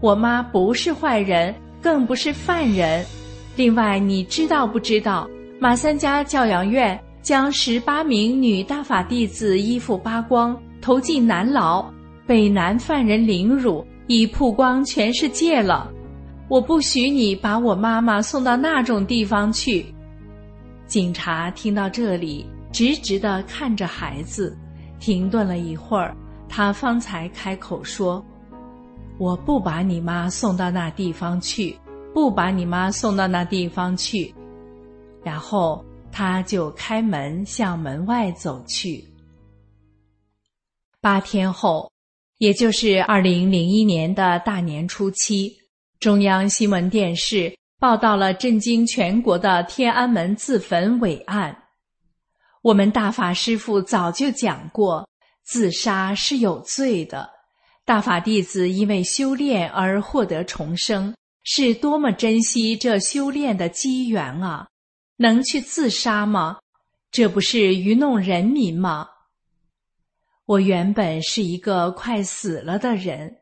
[0.02, 3.06] 我妈不是坏人，更不是犯人。
[3.56, 5.30] 另外，你知道不知道，
[5.60, 11.86] 马三家教养院将十八名女大法弟子衣服扒光，投进男牢，
[12.26, 15.91] 被男犯人凌辱，已曝光全世界了。
[16.47, 19.86] 我不许你把我妈妈送到那种地方去。
[20.88, 22.45] 警察听到这里。
[22.72, 24.56] 直直的看着孩子，
[25.00, 26.16] 停顿了一会儿，
[26.47, 28.24] 他方才开口说
[29.20, 31.78] ：“我不把你妈送到那地方去，
[32.14, 34.34] 不把你妈送到那地方去。”
[35.22, 39.06] 然后他就开门向门外走去。
[41.02, 41.92] 八天后，
[42.38, 45.54] 也就是二零零一年的大年初七，
[46.00, 51.56] 中央新闻电视报道了震惊全国的天安门自焚伟案。
[52.62, 55.08] 我们大法师父早就讲过，
[55.44, 57.30] 自杀是有罪的。
[57.90, 64.68] 大法弟子因为修炼而获得重生，是多么珍惜这修炼的机缘啊！
[65.18, 66.60] 能去自杀吗？
[67.10, 69.08] 这不是愚弄人民吗？
[70.46, 73.38] 我原本是一个快死了的人，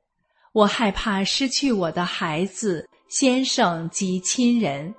[0.54, 4.96] 我害怕失去我的孩子、先生及亲人，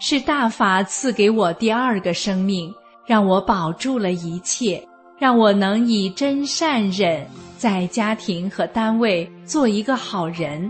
[0.00, 2.74] 是大法赐给我第二个生命，
[3.06, 4.84] 让我保住了一切，
[5.22, 7.24] 让我能以真善忍
[7.56, 10.68] 在家庭和单位做一个好人。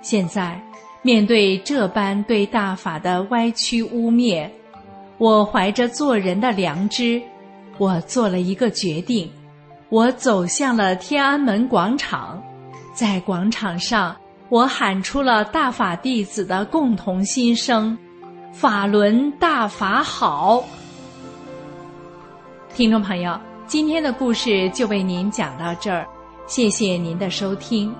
[0.00, 0.58] 现在
[1.02, 4.48] 面对这般对大法的歪曲污蔑，
[5.18, 7.20] 我怀着做人的良知，
[7.76, 9.30] 我做了一个决定。
[9.90, 12.42] 我走向了天安门广场，
[12.94, 14.16] 在广场上，
[14.48, 17.94] 我喊出了大法弟子的共同心声
[18.54, 20.64] ：“法轮大法好。”
[22.74, 23.38] 听众朋友，
[23.70, 26.04] 今天的故事就为您讲到这儿，
[26.48, 27.94] 谢谢您的收听。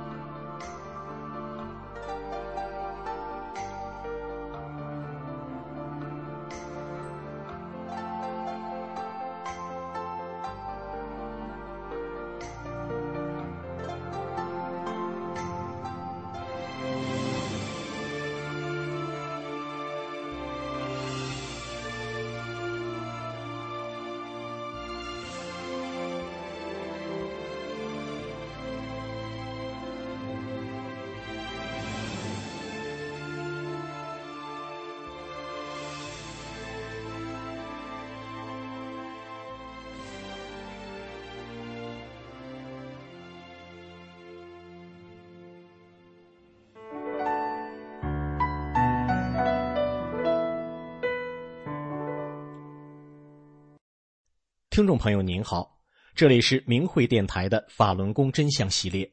[54.80, 55.78] 听众朋友您好，
[56.14, 59.12] 这里是明慧电台的法轮功真相系列。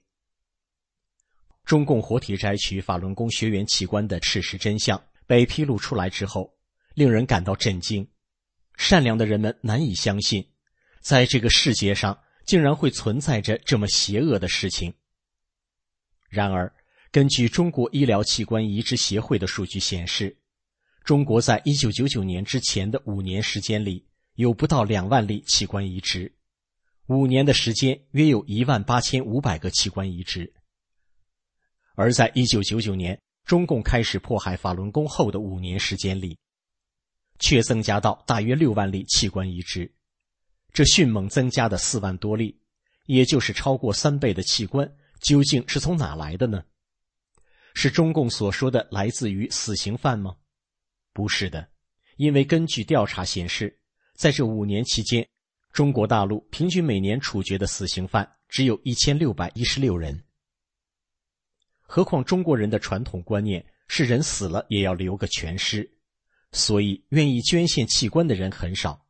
[1.66, 6.50] 中共活体摘取法轮功学员器官的事实真相被披露出来之后，
[6.94, 8.10] 令人感到震惊。
[8.78, 10.48] 善良的人们难以相信，
[11.02, 14.94] 在这个世界上竟然会存在着这么邪恶的事情。
[16.30, 16.74] 然而，
[17.12, 20.38] 根据中国医疗器官移植协会的数据显示，
[21.04, 24.08] 中国在一九九九年之前的五年时间里。
[24.38, 26.32] 有不到两万例器官移植，
[27.08, 30.54] 五年的时间约有一万八千五百个器官移植。
[31.96, 36.38] 而在一九九九年中共开始迫害法轮功后的五年时间里，
[37.40, 39.92] 却增加到大约六万例器官移植，
[40.72, 42.62] 这迅猛增加的四万多例，
[43.08, 44.88] 也就是超过三倍的器官，
[45.20, 46.64] 究竟是从哪来的呢？
[47.74, 50.38] 是中共所说的来自于死刑犯吗？
[51.12, 51.68] 不是的，
[52.18, 53.77] 因为根据调查显示。
[54.18, 55.30] 在这五年期间，
[55.72, 60.24] 中国大陆平均每年处决的死刑犯只有一千六百一十六人。
[61.84, 65.88] 何况中国人的传统观念是人死了也要留个全尸，
[66.52, 69.06] 所以愿意捐献器官的人很少。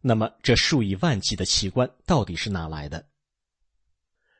[0.00, 3.06] 那么，这数以万计的器官到底是哪来的？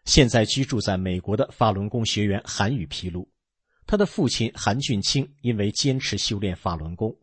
[0.06, 3.30] 现在居住在美国的法轮功学员韩宇披露，
[3.86, 7.14] 他的父亲韩俊清因为坚持修炼法轮功。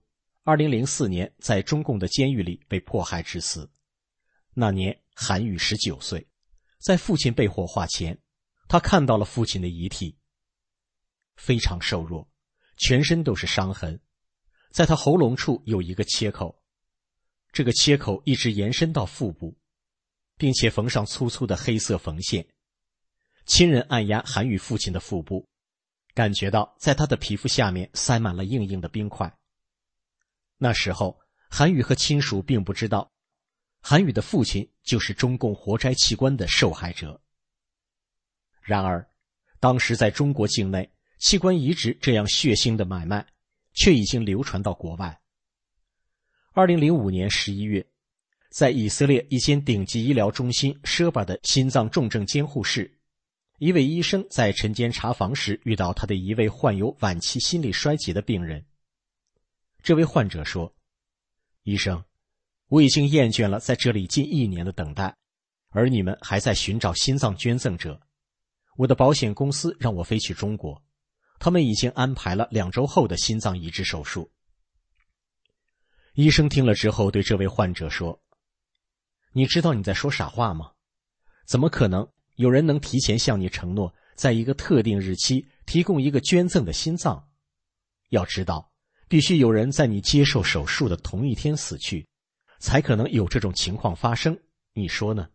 [0.44, 3.70] 二零零四年，在中共的监狱里被迫害致死。
[4.56, 6.28] 那年，韩宇十九岁，
[6.80, 8.20] 在父亲被火化前，
[8.68, 10.18] 他看到了父亲的遗体，
[11.36, 12.28] 非常瘦弱，
[12.76, 14.02] 全身都是伤痕，
[14.72, 16.60] 在他喉咙处有一个切口，
[17.52, 19.56] 这个切口一直延伸到腹部，
[20.38, 22.48] 并且缝上粗粗的黑色缝线。
[23.46, 25.48] 亲人按压韩宇父亲的腹部，
[26.16, 29.38] 感觉到在他的皮肤下面塞满了硬硬的冰块。
[30.64, 33.12] 那时候，韩宇和亲属并不知道，
[33.82, 37.20] 韩宇的父亲就是中共活摘器官的受害者。
[38.62, 39.03] 然而，
[39.59, 40.88] 当时在中国境内，
[41.18, 43.26] 器官移植这样血腥的买卖，
[43.74, 45.20] 却已经流传到国外。
[46.51, 47.84] 二零零五年十一月，
[48.51, 52.99] 在以色列一间顶级医疗中心舍巴的心脏重症监护室，
[53.57, 58.64] 一位医生在晨间查房时遇到他的一位患有晚期心力衰竭的病人。
[59.84, 60.74] 这位患者说
[61.64, 62.04] ：“医生，
[62.68, 65.16] 我已经厌倦了在这里近一年的等待，
[65.70, 68.00] 而你们还在寻找心脏捐赠者。
[68.78, 70.82] 我的保险公司让我飞去中国，
[71.40, 74.32] 他们已经安排了两周后的心脏移植手术。
[76.14, 78.22] 医生听了之后，对这位患者说
[79.34, 80.72] ：“你知道你在说傻话吗？
[81.48, 87.30] 怎么可能有人能提前向你承诺，在一个特定日期提供一个捐赠的心脏？
[88.10, 88.70] 要知道，
[89.12, 92.07] 必须有人在你接受手术的同一天死去。”
[92.62, 94.39] 才可能有这种情况发生，
[94.74, 95.30] 你说呢？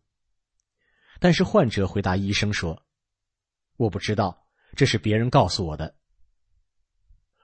[1.19, 2.85] 但是患者回答医生说
[3.77, 4.47] ：“我不知道，
[4.77, 5.97] 这是别人告诉我的。”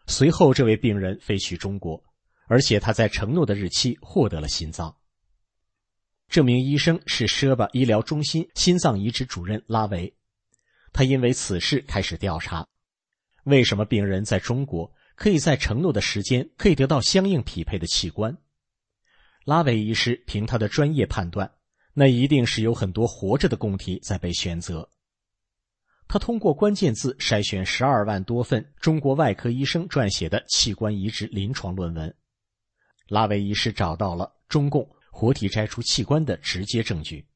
[0.07, 2.03] 随后，这位病人飞去中国，
[2.47, 4.97] 而且他在承诺的日期获得了心脏。
[6.28, 10.16] 这名医生是舍巴医疗中心心脏移植主任拉维，
[10.93, 12.68] 他因为此事开始调查：
[13.43, 18.37] 为什么病人在中国可以在承诺的时间可以得到相应匹配的器官？
[19.45, 21.51] 拉维医师凭他的专业判断，
[21.95, 24.89] 那一定是有很多活着的供体在被选择。
[26.09, 32.15] 他通过关键字筛选十二万多份中国外科医生撰写的器官移植临床论文，
[33.09, 37.27] 拉维医师找到了中共活体摘除器官的直接证据，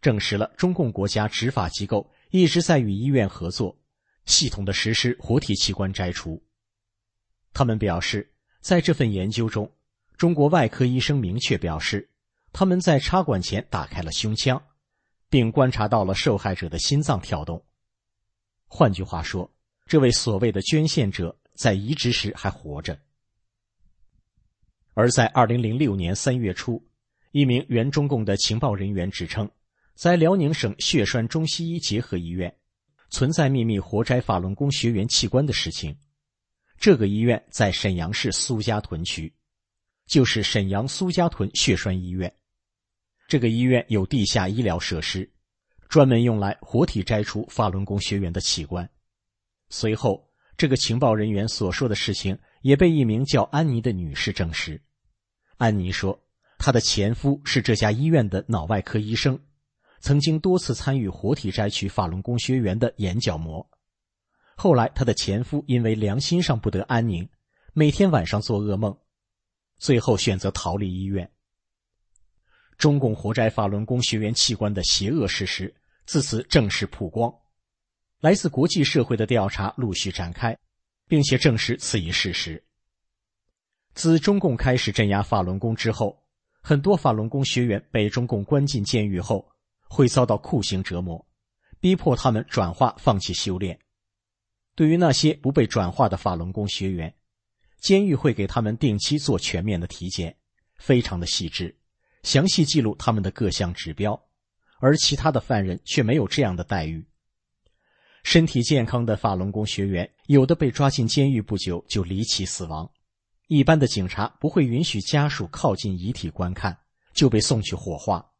[0.00, 3.78] 证实了中共国家执法机构一直在与医院合作，
[4.24, 6.42] 系统的实施活体器官摘除。
[7.52, 8.30] 他们表示，
[8.60, 9.70] 在这份研究中。
[10.16, 12.10] 中国外科医生明确表示，
[12.52, 14.62] 他们在插管前打开了胸腔，
[15.30, 17.64] 并观察到了受害者的心脏跳动。
[18.66, 19.50] 换句话说，
[19.86, 22.98] 这位所谓的捐献者在移植时还活着。
[24.92, 26.86] 而在二零零六年三月初，
[27.32, 29.50] 一名原中共的情报人员指称，
[29.94, 32.54] 在辽宁省血栓中西医结合医院
[33.08, 35.96] 存在秘密活摘法轮功学员器官的事情。
[36.80, 39.32] 这个医院在沈阳市苏家屯区。
[40.06, 42.34] 就是沈阳苏家屯血栓医院，
[43.28, 45.30] 这个医院有地下医疗设施，
[45.88, 48.90] 专门用来活体摘除法轮功学员的器官。
[49.68, 54.82] 随后，这个情报人员所说的事情也被一名叫安妮的女士证实。
[55.58, 56.20] 安妮说，
[56.58, 59.38] 她的前夫是这家医院的脑外科医生，
[60.00, 63.64] 曾经多次参与活体摘取法轮功学员的眼角膜。
[64.62, 67.26] 后来，她的前夫因为良心上不得安宁，
[67.72, 68.94] 每天晚上做噩梦。
[69.78, 71.32] 最后选择逃离医院。
[72.76, 77.34] 中共活摘法轮功学员器官的邪恶事实自此正式曝光，
[78.20, 80.54] 来自国际社会的调查陆续展开，
[81.08, 82.62] 并且证实此一事实。
[83.94, 86.22] 自中共开始镇压法轮功之后，
[86.60, 89.50] 很多法轮功学员被中共关进监狱后，
[89.88, 91.26] 会遭到酷刑折磨，
[91.80, 93.80] 逼迫他们转化、放弃修炼。
[94.74, 97.14] 对于那些不被转化的法轮功学员，
[97.80, 100.36] 监狱会给他们定期做全面的体检，
[100.76, 101.76] 非常的细致，
[102.22, 104.20] 详细记录他们的各项指标，
[104.80, 107.06] 而其他的犯人却没有这样的待遇。
[108.22, 112.90] 身体健康的法轮功学员，有的被抓进监狱不久就离奇死亡，
[113.48, 116.78] 一般的警察不会允许家属靠近遗体观看，
[117.14, 118.30] 就被送去火化。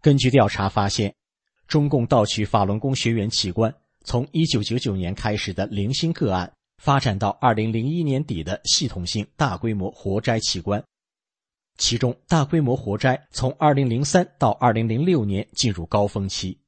[0.00, 1.14] 根据调查发现，
[1.66, 3.74] 中共盗取法轮功学员器官，
[4.04, 6.52] 从一九九九年开始的零星个案。
[6.78, 10.82] 发展到二零零一年底的系统性大规模活摘器官，
[11.78, 16.58] 其中大规模活摘从二零零三到二零零六年进入高峰期。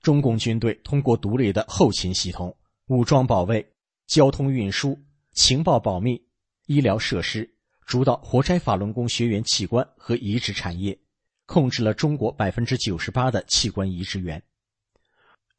[0.00, 3.70] 中共军队通过独立的后勤系统、武装保卫、
[4.06, 4.98] 交通运输、
[5.34, 6.18] 情报保密、
[6.64, 10.98] 医疗设施，主导活摘法轮功学员器官和移植产业，
[11.44, 14.42] 控制了中国百分之九十八的器官移植源。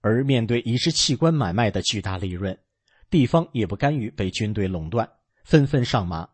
[0.02, 2.58] 而面对移植器官买卖的巨大利润，
[3.10, 5.10] 地方也不甘于被军队垄断，
[5.44, 6.28] 纷纷上马。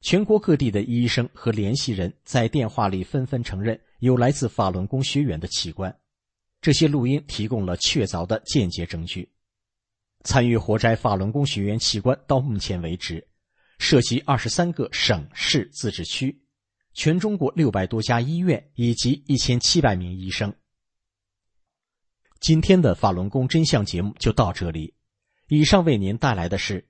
[0.00, 5.94] 全国各地的医生和联系人在电话里纷纷承认有来自法轮功学员的器官。
[6.62, 9.28] 这些录音提供了确凿的间接证据。
[10.24, 13.26] 参与活摘法轮功学员器官到目前为止，
[13.78, 16.42] 涉及二十三个省市自治区，
[16.94, 20.54] 全中国六百多家医院以及一千七百名医生。
[22.40, 24.94] 今天的法轮功真相节目就到这里。
[25.48, 26.88] 以上为您带来的是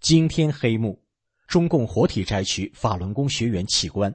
[0.00, 1.02] 惊天黑幕：
[1.48, 4.14] 中共活体摘取法轮功学员器官。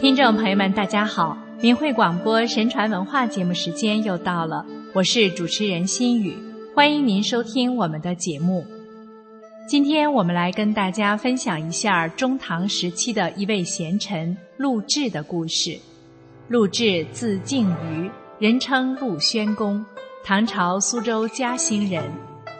[0.00, 1.38] 听众朋友们，大家好！
[1.64, 6.36] 明慧广播神传文化节目时间又到了，我是主持人心雨。
[6.74, 8.66] 欢迎您收听我们的节目。
[9.66, 15.80] 今天我们来跟大家分享一下中唐时期的一位贤臣陆贽的故事。
[16.48, 19.82] 陆贽字敬瑜，人称陆宣公，
[20.22, 22.04] 唐朝苏州嘉兴人。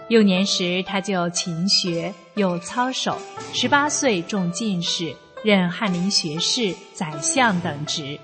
[0.08, 3.18] 幼年时他就勤学，又操守，
[3.52, 8.18] 十八岁中进士，任翰林学士、宰相等职。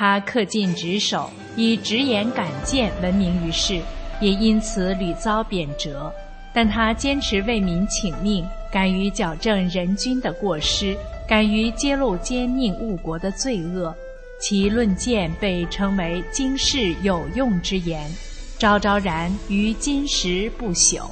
[0.00, 3.78] 他恪尽职守，以直言敢谏闻名于世，
[4.18, 6.10] 也因此屡遭贬谪。
[6.54, 8.42] 但他坚持为民请命，
[8.72, 10.96] 敢于矫正人君的过失，
[11.28, 13.94] 敢于揭露奸佞误国的罪恶，
[14.40, 18.10] 其论谏被称为“经世有用之言”，
[18.56, 21.10] 昭昭然于今时不朽。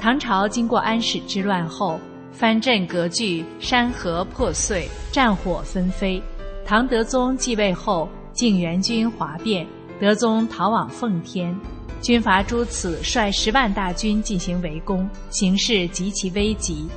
[0.00, 2.00] 唐朝经过安史之乱后，
[2.32, 6.22] 藩镇割据，山河破碎，战火纷飞。
[6.66, 9.64] 唐德宗继位后，靖元军哗变，
[10.00, 11.56] 德宗逃往奉天。
[12.02, 16.88] 军阀朱此率十万大军进行围攻，形势极其危急。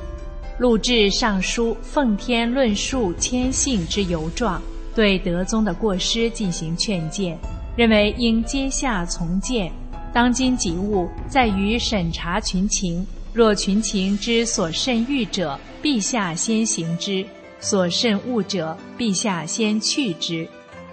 [0.58, 4.60] 陆贽上书奉天论述谦信之由状，
[4.92, 7.38] 对德宗的过失进行劝谏，
[7.76, 9.70] 认为应阶下从谏。
[10.12, 17.24] 当今急务在于审查群情，若群情之所甚欲者，陛下先行之；
[17.60, 20.48] 所甚恶者，陛下先去之。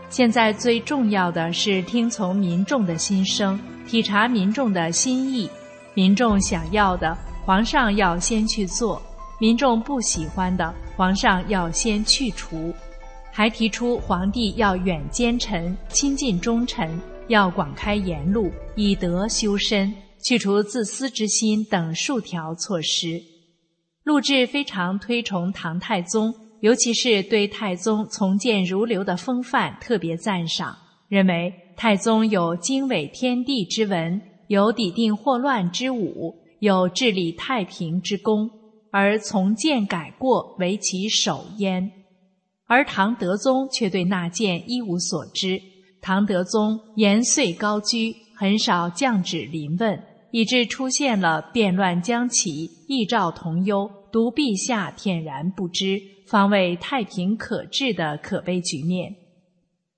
[0.09, 3.59] 现在最重要的是听从民众的心声。
[3.87, 5.49] 体察民众的心意，
[5.93, 9.01] 民众想要的，皇上要先去做；
[9.39, 12.73] 民众不喜欢的，皇上要先去除。
[13.31, 23.21] 还提出皇帝要远奸臣，亲近忠臣，要广开言路，以德修身，去除自私之心等数条措施。
[24.03, 30.75] 陆贽非常推崇唐太宗，尤其是对太宗从谏如流的风范特别赞赏，
[31.07, 31.53] 认为。
[31.79, 38.49] 太宗有经纬天地之文，有抵定祸乱之武，有治理太平之功，
[38.89, 41.91] 而从谏改过为其首焉。
[42.65, 45.61] 而唐德宗却对纳谏一无所知。
[46.01, 50.01] 唐德宗严岁高居，很少降旨临问，
[50.31, 53.87] 以致出现了变乱将起，异兆同忧，
[54.17, 59.15] 独陛下恬然不知，方为太平可治的可悲局面。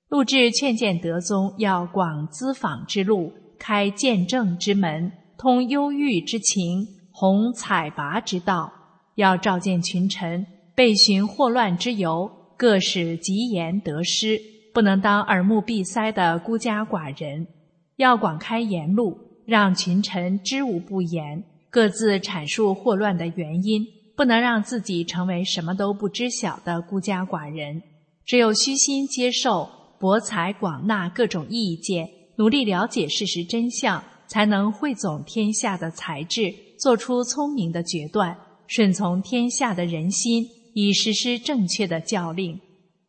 [0.10, 8.70] 陆贽劝谏德宗要广咨访之路，开见证之门，通忧郁之情，弘采拔之道，
[9.16, 10.46] 要召见群臣，
[10.76, 14.38] 备询祸乱之由，各使吉言得失，
[14.74, 17.48] 不能当耳目闭塞的孤家寡人，
[17.96, 23.88] 要广开言路，让群臣知无不言，各自阐述祸乱的原因，
[24.20, 27.82] 不能让自己成为什么都不知晓的孤家寡人，
[28.26, 29.70] 只有虚心接受。
[29.98, 32.06] 博采广纳各种意见，
[32.36, 42.60] 努力了解事实真相，才能汇总天下的才智，做出聪明的决断，顺从天下的人心，以实施正确的教令。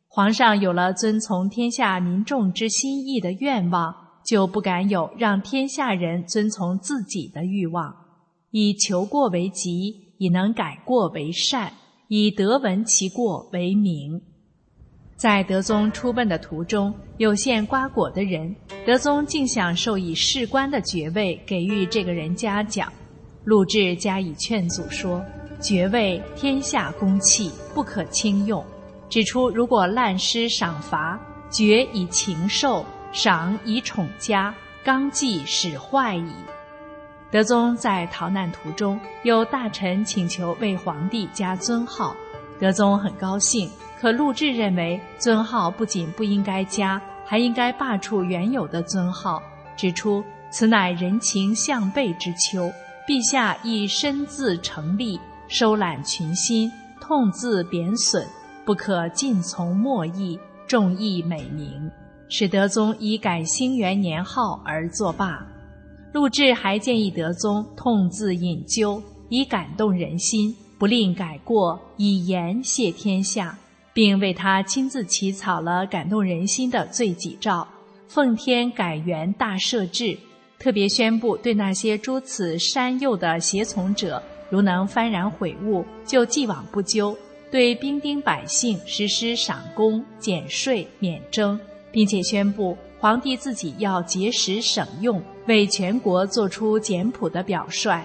[0.06, 3.92] 皇上有了遵从天下民众之心意的愿望，
[4.24, 7.92] 就不敢有让天下人遵从自己的欲望。
[8.52, 11.72] 以求过为急，以能改过为善，
[12.08, 14.20] 以德闻其过为明。
[15.16, 18.54] 在德宗出奔的途中，有献瓜果的人，
[18.84, 22.92] 德宗竟想授以士官的爵位给予这个人嘉奖。
[23.44, 25.24] 陆贽加以劝阻说
[25.58, 28.62] ：“爵位天下公器，不可轻用。”
[29.08, 31.18] 指出如果滥施赏罚，
[31.50, 34.54] 爵以禽兽，赏以宠家，
[34.84, 36.30] 纲纪使坏矣。
[37.30, 42.14] 德宗在逃难途中，有大臣请求为皇帝加尊号，
[42.58, 43.70] 德宗很高兴。
[44.00, 49.40] 可陆贽认为，尊号不仅不应该加，还应该罢黜原有的尊号，
[49.76, 52.72] 指出此乃人情向背之秋，
[53.06, 58.26] 陛下亦身自成立，收揽群心，痛自贬损，
[58.64, 61.88] 不可尽从莫议，重义美名，
[62.28, 65.46] 使德宗以改兴元年号而作罢。
[66.12, 73.56] 陆贽还建议德宗痛自引咎，以感动人心，不吝改过，以言谢天下。
[73.92, 77.66] 并为他亲自起草了感动人心的罪己诏，
[78.06, 80.16] 奉天改元大赦制，
[80.60, 87.12] 特别宣布对那些诸此山右的胁从者，如能幡然悔悟，就既往不咎；
[87.50, 91.58] 对兵丁百姓实施赏功、减税、免征，
[91.90, 98.04] 并且宣布皇帝自己要节食省用，为全国做出简朴的表率。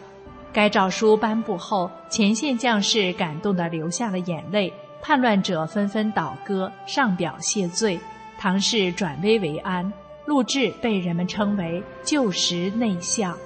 [0.54, 4.72] 该诏书颁布后，前线将士感动得流下了眼泪。
[5.02, 8.00] 叛乱者纷纷倒戈，上表谢罪。
[8.38, 9.92] 唐氏转危为安，
[10.26, 13.38] 陆贽被人们称为旧时内相。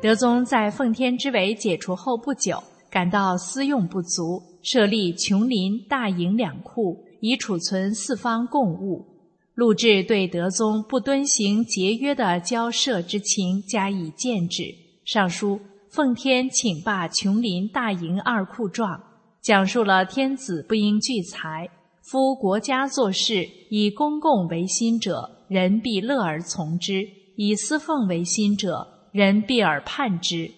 [0.00, 2.60] 德宗在奉天之围解除后不久，
[2.90, 9.09] 感到私用不足，设立琼林、大营两库，以储存四方贡物。
[9.54, 14.64] 陆贽对德宗不敦行节约的交涉之情加以谏止，
[15.04, 19.02] 上书奉天请罢琼林、大营二库状，
[19.42, 21.68] 讲述了天子不应聚财，
[22.02, 27.02] 夫国家做事以公共为心者，人必乐而从之；
[27.36, 30.50] 以私奉为心者，人必而叛之。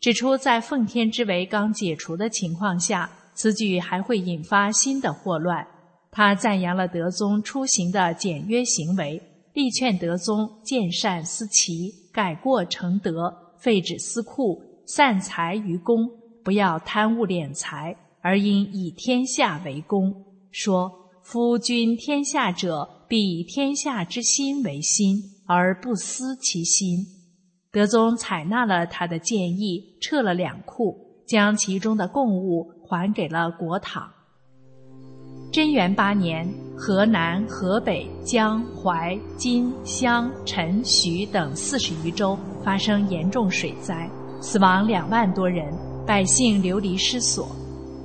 [0.00, 5.66] 指出，在奉天之围刚解除的情况下，此举还会引发新的祸乱。
[6.10, 16.08] 他赞扬了德宗出行的简约行为，力劝德宗见善思齐，改过成德，废止私库，散财于公，
[16.42, 20.12] 不要贪污敛财，而应以天下为公。
[20.50, 20.90] 说
[21.22, 27.06] ：“夫君天下者，必以天下之心为心，而不思其心。”
[27.70, 34.08] 德宗采纳了他的建议，撤了两库，将其中的贡物还给了国帑。
[35.52, 44.08] 贞元八年，河南、河北、江、淮、荆、襄、陈、徐等四十余州发生严重水灾，
[44.40, 45.66] 死亡两万多人，
[46.06, 47.48] 百姓流离失所。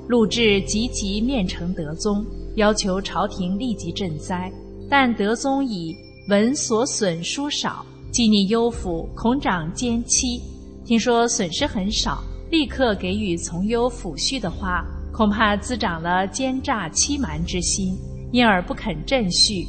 [0.08, 2.26] 陆贽急急面呈德宗，
[2.56, 4.52] 要求朝廷立即赈灾，
[4.90, 5.96] 但德宗以
[6.28, 7.86] 闻所损殊少。
[8.10, 10.42] 既逆幽府，恐长奸妻。
[10.84, 14.84] 听说损失很少，立刻给予从优抚恤的话，
[15.16, 17.98] 恐怕滋长了奸诈欺瞒之心，
[18.34, 19.66] 因而不肯振恤。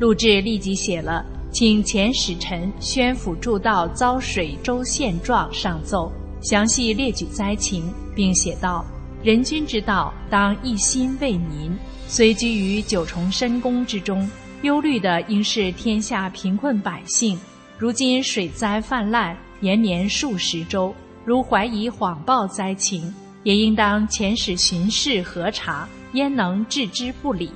[0.00, 6.10] 陆贽立即写了请前使臣宣抚诸道遭水州现状上奏，
[6.42, 7.84] 详细列举灾情，
[8.16, 8.84] 并写道
[9.22, 11.70] ：“人君之道，当一心为民。
[12.08, 14.28] 虽居于九重深宫之中，
[14.62, 17.38] 忧虑的应是天下贫困百姓。”
[17.78, 20.92] 如今水灾泛滥，延绵数十周，
[21.24, 27.50] 如怀疑谎报灾情，也应当遣使巡视核查，焉能置之不理？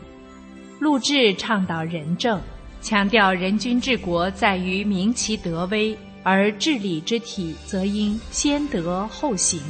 [0.79, 2.41] 陆贽倡导仁政，
[2.81, 9.61] 强调人君治国在于明其德威，而治理之体则应先德后行。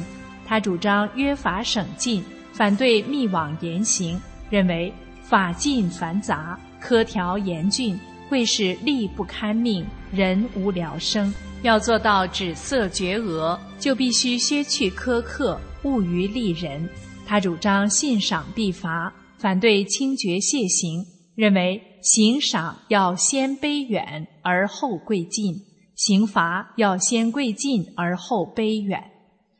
[0.45, 4.93] 他主张约法省禁，反对密网严刑，认为
[5.23, 7.99] 法禁繁杂，苛条严峻。
[8.27, 11.31] 会使吏不堪命，人无聊生。
[11.61, 16.89] 要做到止色绝讹，就必须削去苛刻，务于利人。
[17.25, 21.03] 他主张信赏必罚，反对轻绝谢刑，
[21.35, 25.55] 认为刑赏要先卑远而后贵近，
[25.95, 29.01] 刑罚要先贵近而后卑远。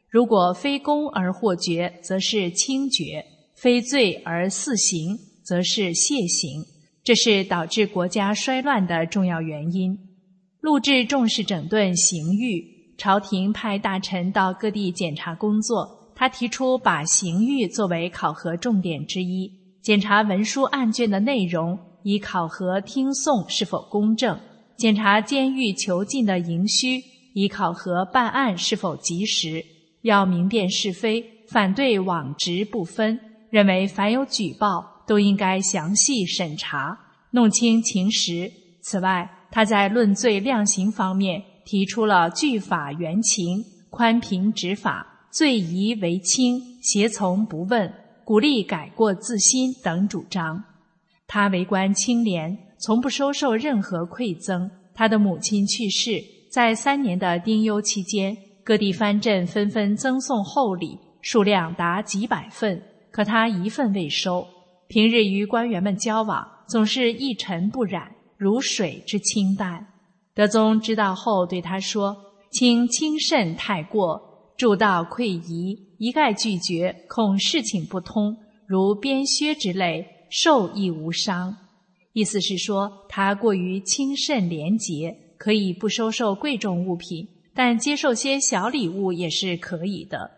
[0.10, 3.24] 如果非功而获决，则是轻绝；
[3.56, 6.64] 非罪而肆行，则是谢刑。
[7.04, 9.98] 这是导致国家衰乱的重要原因。
[10.62, 12.64] 陆贽重视整顿刑狱，
[12.98, 19.52] 朝廷派大臣到各地检查工作，他提出把刑狱作为考核重点之一，
[19.82, 24.36] 检查文书案卷的内容，以考核听讼是否公正；
[24.78, 27.04] 检查监狱囚禁的营需，
[27.34, 29.64] 以考核办案是否及时。
[30.02, 34.94] 要明辨是非，反对枉直不分，认为凡有举报。
[35.08, 36.98] 都应该详细审查，
[37.30, 38.52] 弄清情实。
[38.82, 45.06] 此外，他在论罪量刑方面提出了据法原情、宽平执法、
[45.36, 50.64] 罪疑为轻、胁从不问、鼓励改过自新等主张。
[51.28, 54.72] 他为官清廉，从不收受任何馈赠。
[54.94, 58.34] 他的母亲去世，在三年的丁忧期间，
[58.64, 62.82] 各地藩镇纷纷赠送厚礼，数量达几百份，
[63.12, 64.48] 可他一份未收。
[64.88, 69.86] 平日与官员们交往，总是一尘不染，如水之清淡。
[70.34, 72.16] 德宗知道后，对他说
[72.54, 81.56] ：“卿轻慎太过，助道溃疑，一概拒绝，恐事情不通，如鞭削之类，受亦无伤。”
[82.14, 90.32] 意思是说，他过于轻慎廉洁，可以不收受贵重物品，但接受些小礼物也是可以的。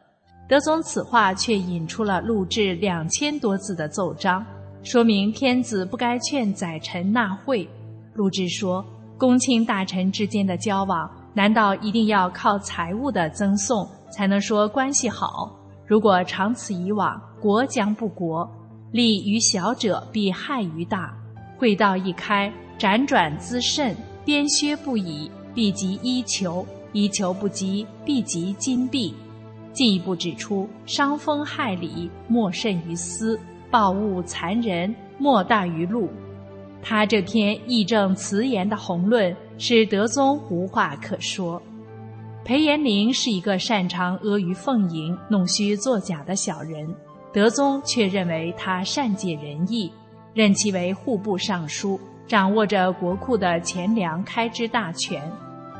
[0.49, 4.43] 德宗此话却引出了录制两千多字的奏章，
[4.82, 7.70] 说明天子不该劝宰臣纳贿。
[8.15, 8.84] 录制说，
[9.15, 15.55] 公卿大臣之间的交往，难道一定要靠财物的赠送才能说关系好？
[15.85, 18.49] 如果长此以往，国将不国，
[18.91, 21.13] 利于小者必害于大。
[21.57, 29.13] 会道一开，辗转滋甚，边削不已，必及衣裘；衣裘不及，必及金币。
[29.73, 33.37] 进一步指出，伤风害理，莫甚于私；
[33.71, 36.09] 暴物残人，莫大于禄。
[36.81, 41.61] 他这篇义正辞严的宏论，使德宗无话可说。
[42.47, 46.95] 裴延龄是一个擅长阿谀奉迎、弄虚作假的小人，
[47.33, 49.91] 德宗却认为他善解人意，
[50.33, 55.29] 任其为户部尚书，掌握着国库的钱粮开支大权。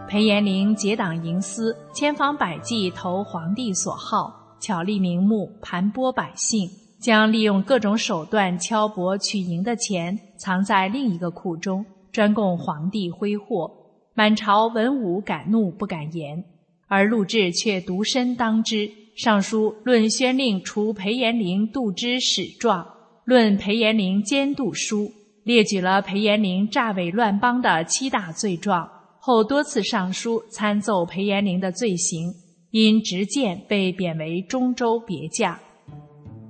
[0.10, 13.72] 裴延龄结党营私，千方百计投皇帝所好，巧立名目盘剥百姓，将利用各种手段敲薄取赢的钱藏在另一个库中，专供皇帝挥霍。
[14.14, 16.44] 满朝文武敢怒不敢言，
[16.88, 18.90] 而陆贽却独身当之。
[19.16, 22.86] 上书论宣令除裴延龄度之史状，
[23.26, 25.12] 论裴延龄监督书，
[25.44, 28.88] 列举了裴延龄诈伪乱邦的七大罪状。
[29.20, 32.32] 后多次上书参奏裴延龄的罪行，
[32.70, 35.60] 因执剑被贬为中州别驾。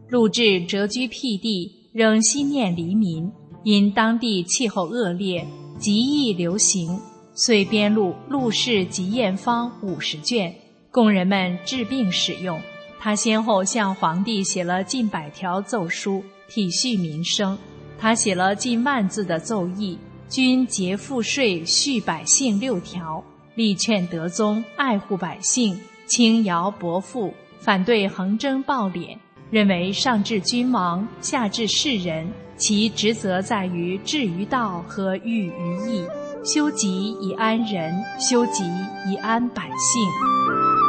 [0.10, 3.32] 陆贽谪居僻地，仍心念黎民，
[3.64, 5.48] 因当地气候恶劣，
[5.80, 7.00] 极易流行，
[7.40, 10.52] 遂编录《陆氏集验方》五十卷，
[10.90, 12.60] 供人们治病使用。
[13.00, 17.56] 他先后向皇帝写了近百条奏书，体恤民生。
[18.00, 20.00] 他写了近万字的奏议。
[20.28, 23.24] 均节赋税恤百姓六条，
[23.54, 29.16] 力劝德宗爱护百姓，轻徭薄赋，反对横征暴敛，
[29.52, 32.28] 认为上至君王，下至士人，
[32.58, 36.04] 其职责在于治于道和育于义，
[36.48, 38.64] 修己以安人，修己
[39.12, 40.87] 以安百姓。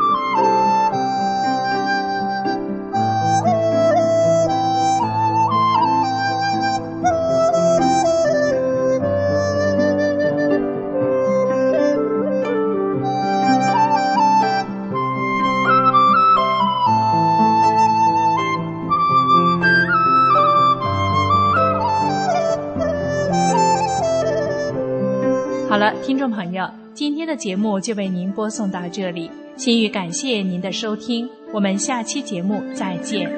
[26.19, 29.31] 听众朋友，今天的节目就为您播送到这里。
[29.57, 33.38] 心语感谢您的收听，我们下期节目再见。